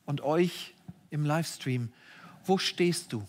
und 0.07 0.21
euch 0.21 0.73
im 1.11 1.23
Livestream. 1.23 1.93
Wo 2.45 2.57
stehst 2.57 3.13
du? 3.13 3.23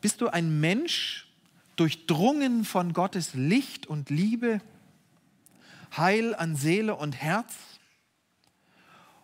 Bist 0.00 0.20
du 0.20 0.26
ein 0.26 0.58
Mensch, 0.58 1.28
durchdrungen 1.76 2.64
von 2.64 2.92
Gottes 2.94 3.34
Licht 3.34 3.86
und 3.86 4.10
Liebe? 4.10 4.60
Heil 5.96 6.34
an 6.34 6.56
Seele 6.56 6.96
und 6.96 7.14
Herz 7.14 7.54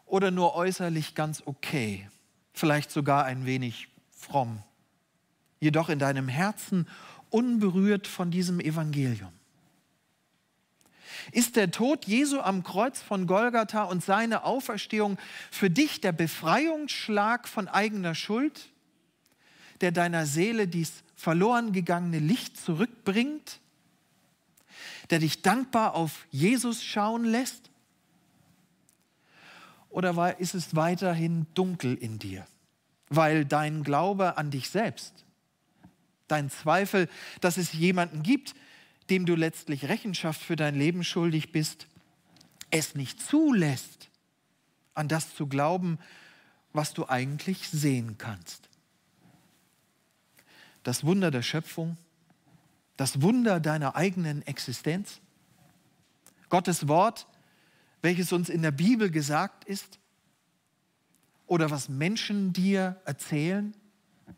oder 0.06 0.30
nur 0.30 0.54
äußerlich 0.54 1.16
ganz 1.16 1.42
okay, 1.44 2.08
vielleicht 2.52 2.92
sogar 2.92 3.24
ein 3.24 3.46
wenig 3.46 3.88
fromm, 4.12 4.62
jedoch 5.58 5.88
in 5.88 5.98
deinem 5.98 6.28
Herzen 6.28 6.86
unberührt 7.30 8.06
von 8.06 8.30
diesem 8.30 8.60
Evangelium? 8.60 9.32
Ist 11.32 11.56
der 11.56 11.70
Tod 11.70 12.06
Jesu 12.06 12.40
am 12.40 12.62
Kreuz 12.62 13.00
von 13.00 13.26
Golgatha 13.26 13.84
und 13.84 14.04
seine 14.04 14.44
Auferstehung 14.44 15.18
für 15.50 15.70
dich 15.70 16.00
der 16.00 16.12
Befreiungsschlag 16.12 17.48
von 17.48 17.68
eigener 17.68 18.14
Schuld, 18.14 18.68
der 19.80 19.92
deiner 19.92 20.26
Seele 20.26 20.68
dies 20.68 21.02
verloren 21.14 21.72
gegangene 21.72 22.18
Licht 22.18 22.58
zurückbringt, 22.58 23.60
der 25.10 25.18
dich 25.18 25.42
dankbar 25.42 25.94
auf 25.94 26.26
Jesus 26.30 26.84
schauen 26.84 27.24
lässt? 27.24 27.70
Oder 29.90 30.38
ist 30.38 30.54
es 30.54 30.76
weiterhin 30.76 31.46
dunkel 31.54 31.94
in 31.94 32.18
dir, 32.18 32.46
weil 33.08 33.44
dein 33.44 33.82
Glaube 33.82 34.38
an 34.38 34.50
dich 34.50 34.70
selbst, 34.70 35.24
dein 36.28 36.48
Zweifel, 36.48 37.08
dass 37.40 37.56
es 37.56 37.72
jemanden 37.72 38.22
gibt, 38.22 38.54
dem 39.10 39.26
du 39.26 39.34
letztlich 39.34 39.88
Rechenschaft 39.88 40.40
für 40.40 40.56
dein 40.56 40.76
Leben 40.76 41.04
schuldig 41.04 41.52
bist, 41.52 41.88
es 42.70 42.94
nicht 42.94 43.20
zulässt, 43.20 44.08
an 44.94 45.08
das 45.08 45.34
zu 45.34 45.46
glauben, 45.46 45.98
was 46.72 46.94
du 46.94 47.08
eigentlich 47.08 47.68
sehen 47.68 48.16
kannst. 48.18 48.68
Das 50.82 51.04
Wunder 51.04 51.30
der 51.30 51.42
Schöpfung, 51.42 51.96
das 52.96 53.20
Wunder 53.20 53.60
deiner 53.60 53.96
eigenen 53.96 54.46
Existenz, 54.46 55.20
Gottes 56.48 56.88
Wort, 56.88 57.26
welches 58.02 58.32
uns 58.32 58.48
in 58.48 58.62
der 58.62 58.70
Bibel 58.70 59.10
gesagt 59.10 59.64
ist, 59.64 59.98
oder 61.46 61.70
was 61.70 61.88
Menschen 61.88 62.52
dir 62.52 63.00
erzählen 63.04 63.74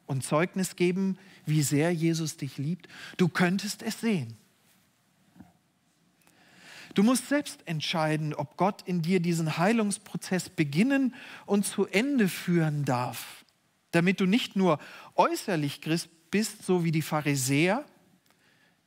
und 0.07 0.25
Zeugnis 0.25 0.77
geben, 0.77 1.19
wie 1.45 1.63
sehr 1.63 1.93
Jesus 1.93 2.39
dich 2.39 2.57
liebt, 2.57 2.89
du 3.19 3.29
könntest 3.29 3.83
es 3.83 4.01
sehen. 4.01 4.39
Du 6.95 7.03
musst 7.03 7.29
selbst 7.29 7.67
entscheiden, 7.67 8.35
ob 8.35 8.57
Gott 8.57 8.83
in 8.83 9.03
dir 9.03 9.21
diesen 9.21 9.57
Heilungsprozess 9.57 10.51
beginnen 10.51 11.15
und 11.47 11.65
zu 11.65 11.87
Ende 11.87 12.29
führen 12.29 12.85
darf, 12.85 13.45
damit 13.93 14.21
du 14.21 14.27
nicht 14.27 14.57
nur 14.57 14.79
äußerlich 15.15 15.81
Christ 15.81 16.11
bist, 16.31 16.65
so 16.65 16.85
wie 16.85 16.93
die 16.93 17.03
Pharisäer, 17.03 17.85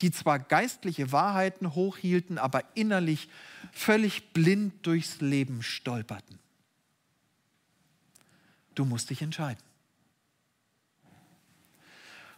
die 0.01 0.11
zwar 0.11 0.39
geistliche 0.39 1.11
Wahrheiten 1.11 1.73
hochhielten, 1.73 2.37
aber 2.37 2.63
innerlich 2.75 3.29
völlig 3.71 4.33
blind 4.33 4.85
durchs 4.85 5.21
Leben 5.21 5.63
stolperten. 5.63 6.37
Du 8.75 8.85
musst 8.85 9.09
dich 9.09 9.21
entscheiden. 9.21 9.63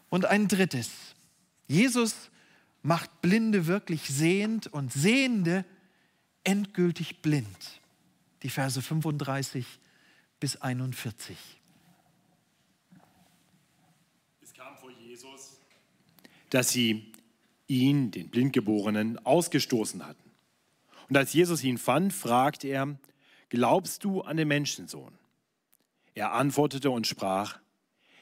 Und 0.09 0.25
ein 0.25 0.47
drittes. 0.47 0.91
Jesus 1.67 2.29
macht 2.81 3.21
Blinde 3.21 3.67
wirklich 3.67 4.03
sehend 4.07 4.67
und 4.67 4.91
Sehende 4.91 5.65
endgültig 6.43 7.21
blind. 7.21 7.81
Die 8.43 8.49
Verse 8.49 8.81
35 8.81 9.65
bis 10.39 10.55
41. 10.57 11.37
Es 14.41 14.53
kam 14.53 14.77
vor 14.77 14.91
Jesus, 14.91 15.59
dass 16.49 16.69
sie 16.69 17.11
ihn, 17.67 18.11
den 18.11 18.29
Blindgeborenen, 18.29 19.23
ausgestoßen 19.25 20.05
hatten. 20.05 20.23
Und 21.09 21.17
als 21.17 21.33
Jesus 21.33 21.63
ihn 21.63 21.77
fand, 21.77 22.13
fragte 22.13 22.67
er, 22.67 22.97
glaubst 23.49 24.03
du 24.03 24.21
an 24.21 24.37
den 24.37 24.47
Menschensohn? 24.47 25.13
Er 26.15 26.33
antwortete 26.33 26.89
und 26.89 27.07
sprach, 27.07 27.59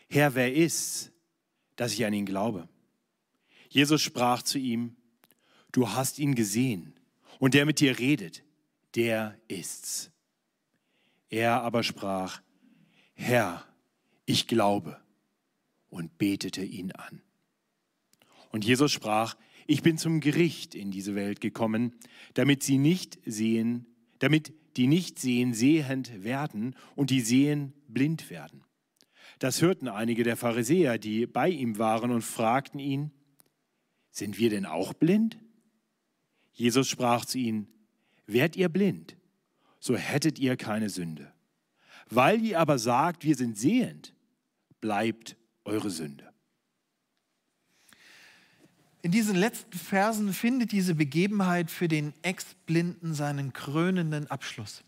Herr, 0.09 0.35
wer 0.35 0.53
ist's, 0.53 1.11
dass 1.75 1.93
ich 1.93 2.05
an 2.05 2.13
ihn 2.13 2.25
glaube? 2.25 2.67
Jesus 3.75 4.01
sprach 4.01 4.41
zu 4.41 4.57
ihm, 4.57 4.95
du 5.73 5.89
hast 5.89 6.17
ihn 6.17 6.33
gesehen 6.33 6.93
und 7.39 7.53
der 7.53 7.65
mit 7.65 7.81
dir 7.81 7.99
redet, 7.99 8.41
der 8.95 9.38
ist's. 9.49 10.11
Er 11.29 11.61
aber 11.61 11.83
sprach, 11.83 12.41
Herr, 13.15 13.65
ich 14.25 14.47
glaube 14.47 14.97
und 15.89 16.17
betete 16.17 16.63
ihn 16.63 16.93
an. 16.93 17.21
Und 18.49 18.63
Jesus 18.63 18.93
sprach, 18.93 19.35
ich 19.67 19.83
bin 19.83 19.97
zum 19.97 20.21
Gericht 20.21 20.73
in 20.73 20.89
diese 20.89 21.13
Welt 21.13 21.41
gekommen, 21.41 21.95
damit 22.33 22.63
sie 22.63 22.77
nicht 22.77 23.19
sehen, 23.25 23.88
damit 24.19 24.53
die 24.77 24.88
nicht 24.88 25.19
sehen 25.19 25.53
sehend 25.53 26.23
werden 26.23 26.77
und 26.95 27.09
die 27.09 27.19
sehen 27.19 27.73
blind 27.89 28.29
werden. 28.29 28.63
Das 29.39 29.61
hörten 29.61 29.89
einige 29.89 30.23
der 30.23 30.38
Pharisäer, 30.38 30.97
die 30.97 31.27
bei 31.27 31.49
ihm 31.49 31.77
waren 31.77 32.11
und 32.11 32.21
fragten 32.21 32.79
ihn, 32.79 33.11
sind 34.15 34.38
wir 34.38 34.49
denn 34.49 34.65
auch 34.65 34.93
blind? 34.93 35.38
Jesus 36.54 36.88
sprach 36.88 37.25
zu 37.25 37.38
ihnen, 37.38 37.67
Wärt 38.28 38.56
ihr 38.56 38.69
blind, 38.69 39.17
so 39.80 39.95
hättet 39.95 40.39
ihr 40.39 40.56
keine 40.58 40.89
Sünde. 40.89 41.32
Weil 42.10 42.41
ihr 42.41 42.60
aber 42.60 42.80
sagt, 42.80 43.23
wir 43.23 43.36
sind 43.36 43.58
sehend, 43.58 44.13
bleibt 44.80 45.36
eure 45.63 45.91
Sünde. 45.91 46.32
In 49.04 49.12
diesen 49.12 49.36
letzten 49.36 49.78
Versen 49.78 50.34
findet 50.34 50.71
diese 50.71 50.95
Begebenheit 50.95 51.69
für 51.69 51.88
den 51.88 52.13
Ex-Blinden 52.23 53.13
seinen 53.13 53.54
krönenden 53.54 54.32
Abschluss. 54.32 54.84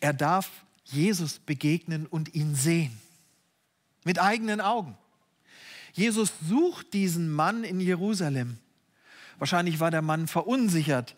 Er 0.00 0.14
darf 0.14 0.64
Jesus 0.84 1.38
begegnen 1.38 2.06
und 2.06 2.34
ihn 2.34 2.56
sehen. 2.56 2.98
Mit 4.04 4.18
eigenen 4.18 4.60
Augen. 4.60 4.96
Jesus 5.98 6.32
sucht 6.48 6.92
diesen 6.92 7.28
Mann 7.28 7.64
in 7.64 7.80
Jerusalem. 7.80 8.58
Wahrscheinlich 9.38 9.80
war 9.80 9.90
der 9.90 10.00
Mann 10.00 10.28
verunsichert, 10.28 11.16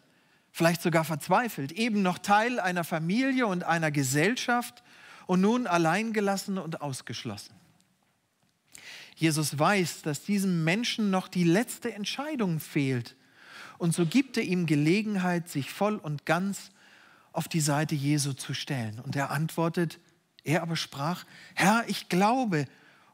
vielleicht 0.53 0.81
sogar 0.81 1.05
verzweifelt, 1.05 1.73
eben 1.73 2.01
noch 2.01 2.16
Teil 2.16 2.59
einer 2.59 2.83
Familie 2.83 3.47
und 3.47 3.62
einer 3.62 3.90
Gesellschaft 3.90 4.83
und 5.27 5.43
nun 5.43 5.66
alleingelassen 5.66 6.57
und 6.57 6.81
ausgeschlossen. 6.81 7.55
Jesus 9.16 9.59
weiß, 9.59 10.01
dass 10.01 10.23
diesem 10.23 10.64
Menschen 10.64 11.11
noch 11.11 11.29
die 11.29 11.45
letzte 11.45 11.93
Entscheidung 11.93 12.59
fehlt. 12.59 13.16
Und 13.77 13.95
so 13.95 14.07
gibt 14.07 14.38
er 14.38 14.45
ihm 14.45 14.64
Gelegenheit, 14.64 15.51
sich 15.51 15.71
voll 15.71 15.97
und 15.97 16.25
ganz 16.25 16.71
auf 17.33 17.49
die 17.49 17.61
Seite 17.61 17.95
Jesu 17.95 18.33
zu 18.33 18.55
stellen. 18.55 18.99
Und 18.99 19.14
er 19.14 19.31
antwortet, 19.31 19.99
er 20.43 20.62
aber 20.62 20.77
sprach, 20.77 21.27
Herr, 21.55 21.85
ich 21.87 22.09
glaube, 22.09 22.64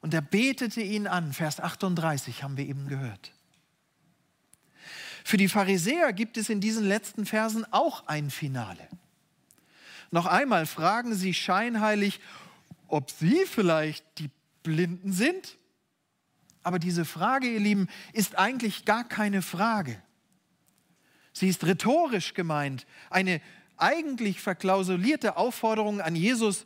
und 0.06 0.14
er 0.14 0.20
betete 0.20 0.80
ihn 0.82 1.08
an. 1.08 1.32
Vers 1.32 1.58
38 1.58 2.44
haben 2.44 2.56
wir 2.56 2.64
eben 2.64 2.86
gehört. 2.86 3.32
Für 5.24 5.36
die 5.36 5.48
Pharisäer 5.48 6.12
gibt 6.12 6.36
es 6.36 6.48
in 6.48 6.60
diesen 6.60 6.86
letzten 6.86 7.26
Versen 7.26 7.66
auch 7.72 8.06
ein 8.06 8.30
Finale. 8.30 8.86
Noch 10.12 10.26
einmal 10.26 10.66
fragen 10.66 11.16
sie 11.16 11.34
scheinheilig, 11.34 12.20
ob 12.86 13.10
sie 13.10 13.46
vielleicht 13.46 14.04
die 14.20 14.30
Blinden 14.62 15.12
sind. 15.12 15.58
Aber 16.62 16.78
diese 16.78 17.04
Frage, 17.04 17.48
ihr 17.48 17.58
Lieben, 17.58 17.88
ist 18.12 18.38
eigentlich 18.38 18.84
gar 18.84 19.02
keine 19.02 19.42
Frage. 19.42 20.00
Sie 21.32 21.48
ist 21.48 21.64
rhetorisch 21.64 22.32
gemeint, 22.32 22.86
eine 23.10 23.40
eigentlich 23.76 24.40
verklausulierte 24.40 25.36
Aufforderung 25.36 26.00
an 26.00 26.14
Jesus 26.14 26.64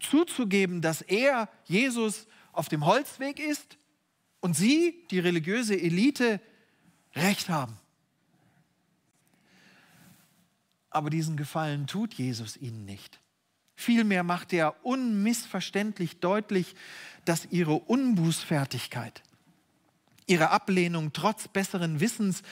zuzugeben, 0.00 0.82
dass 0.82 1.00
er, 1.00 1.48
Jesus, 1.64 2.26
auf 2.54 2.68
dem 2.68 2.86
Holzweg 2.86 3.38
ist 3.40 3.76
und 4.40 4.54
sie, 4.54 5.04
die 5.10 5.18
religiöse 5.18 5.80
Elite, 5.80 6.40
recht 7.14 7.48
haben. 7.48 7.76
Aber 10.90 11.10
diesen 11.10 11.36
Gefallen 11.36 11.86
tut 11.86 12.14
Jesus 12.14 12.56
ihnen 12.56 12.84
nicht. 12.84 13.20
Vielmehr 13.74 14.22
macht 14.22 14.52
er 14.52 14.84
unmissverständlich 14.84 16.20
deutlich, 16.20 16.76
dass 17.24 17.48
ihre 17.50 17.74
Unbußfertigkeit, 17.74 19.22
ihre 20.26 20.50
Ablehnung 20.50 21.12
trotz 21.12 21.48
besseren 21.48 21.98
Wissens 21.98 22.42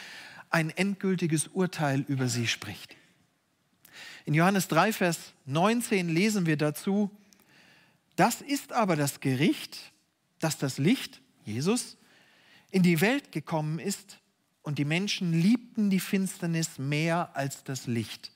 ein 0.51 0.71
endgültiges 0.71 1.49
Urteil 1.49 2.05
über 2.09 2.29
sie 2.29 2.47
spricht. 2.47 2.97
In 4.25 4.35
Johannes 4.35 4.69
3, 4.69 4.93
Vers 4.93 5.33
19 5.47 6.09
lesen 6.09 6.47
wir 6.47 6.57
dazu, 6.57 7.11
das 8.17 8.41
ist 8.41 8.73
aber 8.73 8.97
das 8.97 9.21
Gericht, 9.21 9.92
dass 10.43 10.59
das 10.59 10.79
Licht, 10.79 11.23
Jesus, 11.45 11.97
in 12.71 12.83
die 12.83 13.01
Welt 13.01 13.33
gekommen 13.33 13.79
ist 13.79 14.21
und 14.63 14.79
die 14.79 14.85
Menschen 14.85 15.33
liebten 15.33 15.91
die 15.91 16.01
Finsternis 16.01 16.79
mehr 16.79 17.35
als 17.35 17.65
das 17.65 17.87
Licht, 17.87 18.33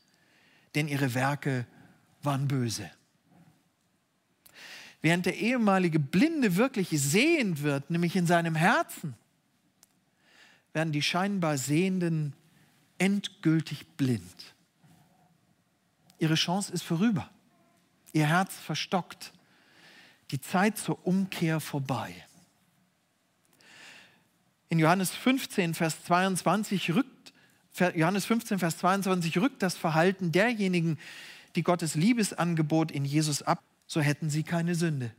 denn 0.74 0.88
ihre 0.88 1.14
Werke 1.14 1.66
waren 2.22 2.48
böse. 2.48 2.90
Während 5.02 5.26
der 5.26 5.36
ehemalige 5.36 6.00
Blinde 6.00 6.56
wirklich 6.56 6.88
sehend 6.90 7.62
wird, 7.62 7.90
nämlich 7.90 8.16
in 8.16 8.26
seinem 8.26 8.54
Herzen, 8.54 9.14
werden 10.72 10.92
die 10.92 11.02
scheinbar 11.02 11.58
Sehenden 11.58 12.34
endgültig 12.98 13.86
blind 13.96 14.56
ihre 16.18 16.34
Chance 16.34 16.72
ist 16.72 16.82
vorüber. 16.82 17.30
Ihr 18.12 18.26
Herz 18.26 18.54
verstockt. 18.54 19.32
Die 20.30 20.40
Zeit 20.40 20.78
zur 20.78 21.06
Umkehr 21.06 21.60
vorbei. 21.60 22.14
In 24.68 24.78
Johannes 24.78 25.10
15, 25.10 25.74
Vers 25.74 26.04
22 26.04 26.94
rückt, 26.94 27.32
Johannes 27.94 28.24
15, 28.24 28.58
Vers 28.58 28.78
22 28.78 29.38
rückt 29.38 29.62
das 29.62 29.76
Verhalten 29.76 30.32
derjenigen, 30.32 30.98
die 31.54 31.62
Gottes 31.62 31.94
Liebesangebot 31.94 32.90
in 32.90 33.04
Jesus 33.04 33.42
ab, 33.42 33.62
so 33.86 34.00
hätten 34.00 34.30
sie 34.30 34.42
keine 34.42 34.74
Sünde. 34.74 35.12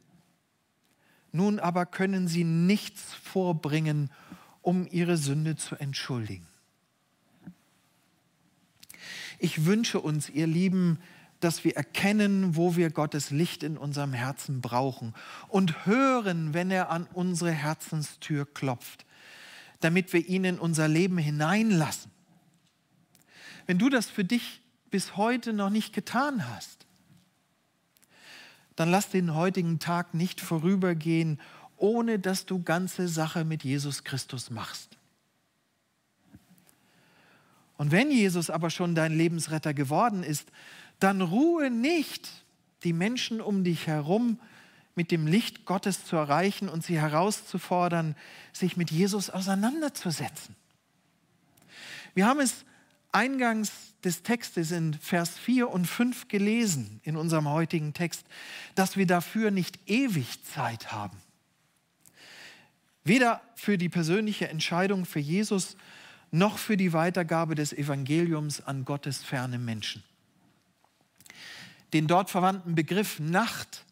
Nun 1.32 1.60
aber 1.60 1.86
können 1.86 2.28
sie 2.28 2.43
nichts 2.43 3.13
vorbringen, 3.13 4.10
um 4.62 4.88
ihre 4.91 5.17
Sünde 5.17 5.56
zu 5.56 5.76
entschuldigen. 5.76 6.48
Ich 9.39 9.65
wünsche 9.65 10.00
uns, 10.00 10.30
ihr 10.30 10.48
Lieben, 10.48 11.00
dass 11.39 11.63
wir 11.63 11.76
erkennen, 11.76 12.56
wo 12.56 12.76
wir 12.76 12.89
Gottes 12.89 13.30
Licht 13.30 13.63
in 13.63 13.78
unserem 13.78 14.13
Herzen 14.13 14.62
brauchen 14.62 15.13
und 15.47 15.86
hören, 15.86 16.54
wenn 16.54 16.71
er 16.71 16.89
an 16.89 17.08
unsere 17.13 17.52
Herzenstür 17.52 18.45
klopft, 18.45 19.06
damit 19.80 20.13
wir 20.13 20.28
ihn 20.28 20.43
in 20.43 20.60
unser 20.60 20.88
Leben 20.88 21.17
hineinlassen. 21.17 22.12
Wenn 23.67 23.78
du 23.78 23.89
das 23.89 24.08
für 24.08 24.23
dich 24.23 24.62
bis 24.89 25.17
heute 25.17 25.54
noch 25.54 25.69
nicht 25.69 25.93
getan 25.93 26.50
hast, 26.50 26.86
dann 28.76 28.89
lass 28.89 29.10
den 29.10 29.34
heutigen 29.34 29.80
Tag 29.80 30.13
nicht 30.13 30.39
vorübergehen, 30.39 31.39
ohne 31.78 32.19
dass 32.19 32.45
du 32.45 32.63
ganze 32.63 33.08
Sache 33.08 33.45
mit 33.45 33.63
Jesus 33.63 34.04
Christus 34.04 34.50
machst. 34.50 34.97
Und 37.78 37.91
wenn 37.91 38.10
Jesus 38.10 38.50
aber 38.50 38.69
schon 38.69 38.95
dein 38.95 39.15
Lebensretter 39.15 39.73
geworden 39.73 40.23
ist, 40.23 40.52
dann 40.99 41.21
ruhe 41.21 41.69
nicht, 41.69 42.29
die 42.83 42.93
Menschen 42.93 43.41
um 43.41 43.63
dich 43.63 43.88
herum 43.88 44.39
mit 44.95 45.12
dem 45.12 45.27
Licht 45.27 45.65
Gottes 45.65 46.05
zu 46.05 46.15
erreichen 46.15 46.69
und 46.69 46.83
sie 46.83 46.99
herauszufordern, 46.99 48.15
sich 48.51 48.77
mit 48.77 48.89
Jesus 48.89 49.29
auseinanderzusetzen. 49.29 50.55
Wir 52.15 52.25
haben 52.25 52.39
es 52.39 52.65
eingangs 53.12 53.71
des 54.03 54.23
Textes 54.23 54.71
in 54.71 54.93
Vers 54.95 55.38
4 55.38 55.69
und 55.69 55.86
5 55.86 56.27
gelesen, 56.27 56.99
in 57.03 57.15
unserem 57.15 57.47
heutigen 57.47 57.93
Text, 57.93 58.25
dass 58.73 58.97
wir 58.97 59.05
dafür 59.05 59.51
nicht 59.51 59.79
ewig 59.88 60.43
Zeit 60.43 60.91
haben. 60.91 61.17
Weder 63.03 63.41
für 63.55 63.77
die 63.77 63.89
persönliche 63.89 64.49
Entscheidung 64.49 65.05
für 65.05 65.19
Jesus 65.19 65.77
noch 66.31 66.57
für 66.57 66.75
die 66.75 66.91
Weitergabe 66.91 67.55
des 67.55 67.71
Evangeliums 67.71 68.62
an 68.62 68.83
Gottes 68.83 69.23
ferne 69.23 69.60
Menschen. 69.60 70.03
Den 71.93 72.08
dort 72.08 72.30
verwandten 72.30 72.76
Begriff 72.76 73.19
Nacht, 73.19 73.86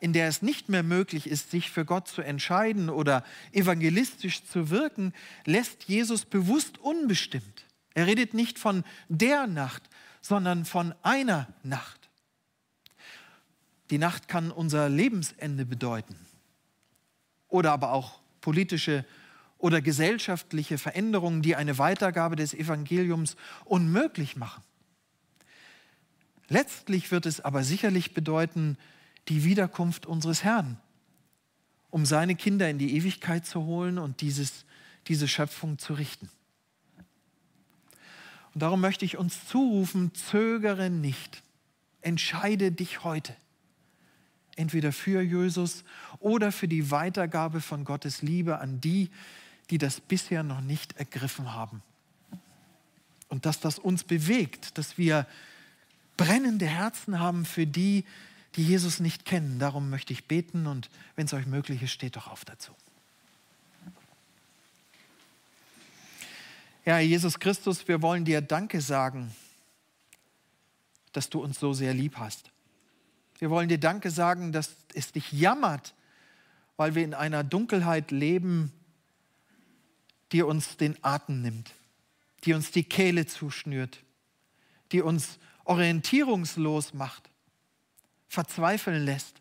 in 0.00 0.12
der 0.12 0.28
es 0.28 0.42
nicht 0.42 0.68
mehr 0.68 0.82
möglich 0.82 1.26
ist, 1.26 1.50
sich 1.50 1.70
für 1.70 1.84
Gott 1.84 2.08
zu 2.08 2.22
entscheiden 2.22 2.88
oder 2.90 3.24
evangelistisch 3.52 4.44
zu 4.44 4.70
wirken, 4.70 5.12
lässt 5.44 5.84
Jesus 5.84 6.24
bewusst 6.24 6.78
unbestimmt. 6.78 7.66
Er 7.94 8.06
redet 8.06 8.34
nicht 8.34 8.58
von 8.58 8.84
der 9.08 9.46
Nacht, 9.46 9.82
sondern 10.20 10.64
von 10.64 10.94
einer 11.02 11.48
Nacht. 11.62 12.08
Die 13.90 13.98
Nacht 13.98 14.28
kann 14.28 14.50
unser 14.50 14.88
Lebensende 14.88 15.66
bedeuten 15.66 16.16
oder 17.48 17.72
aber 17.72 17.92
auch 17.92 18.20
politische 18.40 19.04
oder 19.58 19.82
gesellschaftliche 19.82 20.78
Veränderungen, 20.78 21.42
die 21.42 21.56
eine 21.56 21.76
Weitergabe 21.76 22.36
des 22.36 22.54
Evangeliums 22.54 23.36
unmöglich 23.64 24.36
machen. 24.36 24.62
Letztlich 26.50 27.12
wird 27.12 27.26
es 27.26 27.40
aber 27.40 27.62
sicherlich 27.62 28.12
bedeuten, 28.12 28.76
die 29.28 29.44
Wiederkunft 29.44 30.04
unseres 30.04 30.42
Herrn, 30.42 30.78
um 31.90 32.04
seine 32.04 32.34
Kinder 32.34 32.68
in 32.68 32.78
die 32.78 32.96
Ewigkeit 32.96 33.46
zu 33.46 33.64
holen 33.64 33.98
und 33.98 34.20
dieses, 34.20 34.64
diese 35.06 35.28
Schöpfung 35.28 35.78
zu 35.78 35.94
richten. 35.94 36.28
Und 38.52 38.62
darum 38.62 38.80
möchte 38.80 39.04
ich 39.04 39.16
uns 39.16 39.46
zurufen, 39.46 40.12
zögere 40.12 40.90
nicht, 40.90 41.44
entscheide 42.00 42.72
dich 42.72 43.04
heute. 43.04 43.36
Entweder 44.56 44.90
für 44.90 45.22
Jesus 45.22 45.84
oder 46.18 46.50
für 46.50 46.66
die 46.66 46.90
Weitergabe 46.90 47.60
von 47.60 47.84
Gottes 47.84 48.22
Liebe 48.22 48.58
an 48.58 48.80
die, 48.80 49.08
die 49.70 49.78
das 49.78 50.00
bisher 50.00 50.42
noch 50.42 50.62
nicht 50.62 50.96
ergriffen 50.96 51.54
haben. 51.54 51.80
Und 53.28 53.46
dass 53.46 53.60
das 53.60 53.78
uns 53.78 54.02
bewegt, 54.02 54.76
dass 54.78 54.98
wir 54.98 55.28
brennende 56.20 56.66
Herzen 56.66 57.18
haben 57.18 57.46
für 57.46 57.66
die, 57.66 58.04
die 58.54 58.62
Jesus 58.62 59.00
nicht 59.00 59.24
kennen. 59.24 59.58
Darum 59.58 59.88
möchte 59.88 60.12
ich 60.12 60.26
beten 60.26 60.66
und 60.66 60.90
wenn 61.16 61.24
es 61.24 61.32
euch 61.32 61.46
möglich 61.46 61.82
ist, 61.82 61.92
steht 61.92 62.14
doch 62.16 62.26
auf 62.26 62.44
dazu. 62.44 62.72
Ja, 66.84 66.98
Jesus 66.98 67.38
Christus, 67.38 67.88
wir 67.88 68.02
wollen 68.02 68.26
dir 68.26 68.42
Danke 68.42 68.82
sagen, 68.82 69.34
dass 71.12 71.30
du 71.30 71.42
uns 71.42 71.58
so 71.58 71.72
sehr 71.72 71.94
lieb 71.94 72.18
hast. 72.18 72.50
Wir 73.38 73.48
wollen 73.48 73.70
dir 73.70 73.78
Danke 73.78 74.10
sagen, 74.10 74.52
dass 74.52 74.74
es 74.92 75.12
dich 75.12 75.32
jammert, 75.32 75.94
weil 76.76 76.94
wir 76.94 77.02
in 77.02 77.14
einer 77.14 77.44
Dunkelheit 77.44 78.10
leben, 78.10 78.72
die 80.32 80.42
uns 80.42 80.76
den 80.76 81.02
Atem 81.02 81.40
nimmt, 81.40 81.72
die 82.44 82.52
uns 82.52 82.70
die 82.72 82.84
Kehle 82.84 83.24
zuschnürt, 83.24 84.00
die 84.92 85.00
uns 85.00 85.38
orientierungslos 85.64 86.94
macht, 86.94 87.30
verzweifeln 88.28 89.04
lässt, 89.04 89.40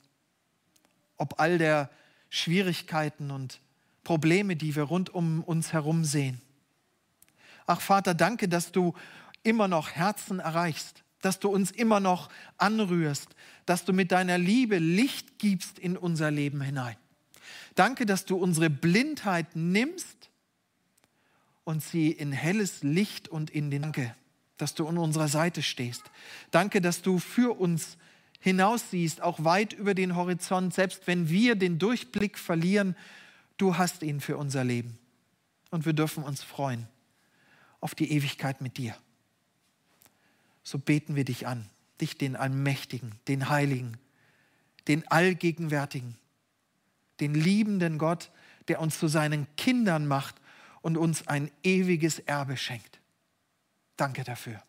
ob 1.18 1.40
all 1.40 1.58
der 1.58 1.90
Schwierigkeiten 2.30 3.32
und 3.32 3.60
Probleme, 4.04 4.56
die 4.56 4.76
wir 4.76 4.84
rund 4.84 5.10
um 5.10 5.44
uns 5.44 5.74
herum 5.74 6.04
sehen. 6.04 6.42
Ach 7.68 7.82
Vater, 7.82 8.14
danke, 8.14 8.48
dass 8.48 8.72
du 8.72 8.96
immer 9.44 9.68
noch 9.68 9.92
Herzen 9.92 10.40
erreichst, 10.40 11.04
dass 11.22 11.40
du 11.40 11.50
uns 11.50 11.72
immer 11.72 12.00
noch 12.00 12.30
anrührst, 12.58 13.36
dass 13.66 13.86
du 13.86 13.94
mit 13.94 14.12
deiner 14.12 14.38
Liebe 14.38 14.80
Licht 14.80 15.38
gibst 15.38 15.78
in 15.78 15.96
unser 15.98 16.32
Leben 16.32 16.62
hinein. 16.62 16.96
Danke, 17.76 18.06
dass 18.06 18.26
du 18.26 18.38
unsere 18.38 18.70
Blindheit 18.70 19.56
nimmst 19.56 20.30
und 21.64 21.84
sie 21.84 22.12
in 22.12 22.32
helles 22.32 22.82
Licht 22.82 23.28
und 23.28 23.52
in 23.52 23.70
den 23.70 23.84
Danke, 23.84 24.16
dass 24.60 24.76
du 24.76 24.88
an 24.88 24.98
unserer 24.98 25.28
Seite 25.28 25.64
stehst. 25.64 26.04
Danke, 26.52 26.82
dass 26.82 27.02
du 27.02 27.18
für 27.18 27.60
uns 27.60 27.98
hinaussiehst, 28.40 29.22
auch 29.22 29.44
weit 29.44 29.74
über 29.74 29.94
den 29.94 30.16
Horizont, 30.16 30.74
selbst 30.74 31.08
wenn 31.08 31.30
wir 31.30 31.56
den 31.56 31.80
Durchblick 31.80 32.38
verlieren, 32.38 32.96
du 33.58 33.78
hast 33.78 34.04
ihn 34.04 34.22
für 34.22 34.38
unser 34.38 34.64
Leben. 34.64 34.98
Und 35.72 35.86
wir 35.86 35.94
dürfen 35.94 36.24
uns 36.24 36.44
freuen 36.44 36.88
auf 37.80 37.96
die 37.96 38.12
Ewigkeit 38.12 38.62
mit 38.62 38.78
dir. 38.78 38.96
So 40.64 40.78
beten 40.78 41.16
wir 41.16 41.26
dich 41.26 41.48
an, 41.48 41.66
dich 42.02 42.18
den 42.18 42.36
Allmächtigen, 42.36 43.16
den 43.28 43.50
Heiligen, 43.50 43.98
den 44.88 45.08
Allgegenwärtigen, 45.08 46.18
den 47.20 47.34
liebenden 47.34 47.98
Gott, 47.98 48.30
der 48.68 48.82
uns 48.82 49.00
zu 49.00 49.08
seinen 49.08 49.48
Kindern 49.56 50.08
macht 50.08 50.36
und 50.82 50.98
uns 50.98 51.28
ein 51.28 51.50
ewiges 51.64 52.20
Erbe 52.20 52.58
schenkt. 52.58 52.99
Danke 54.00 54.24
dafür. 54.24 54.64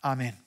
Amen. 0.00 0.43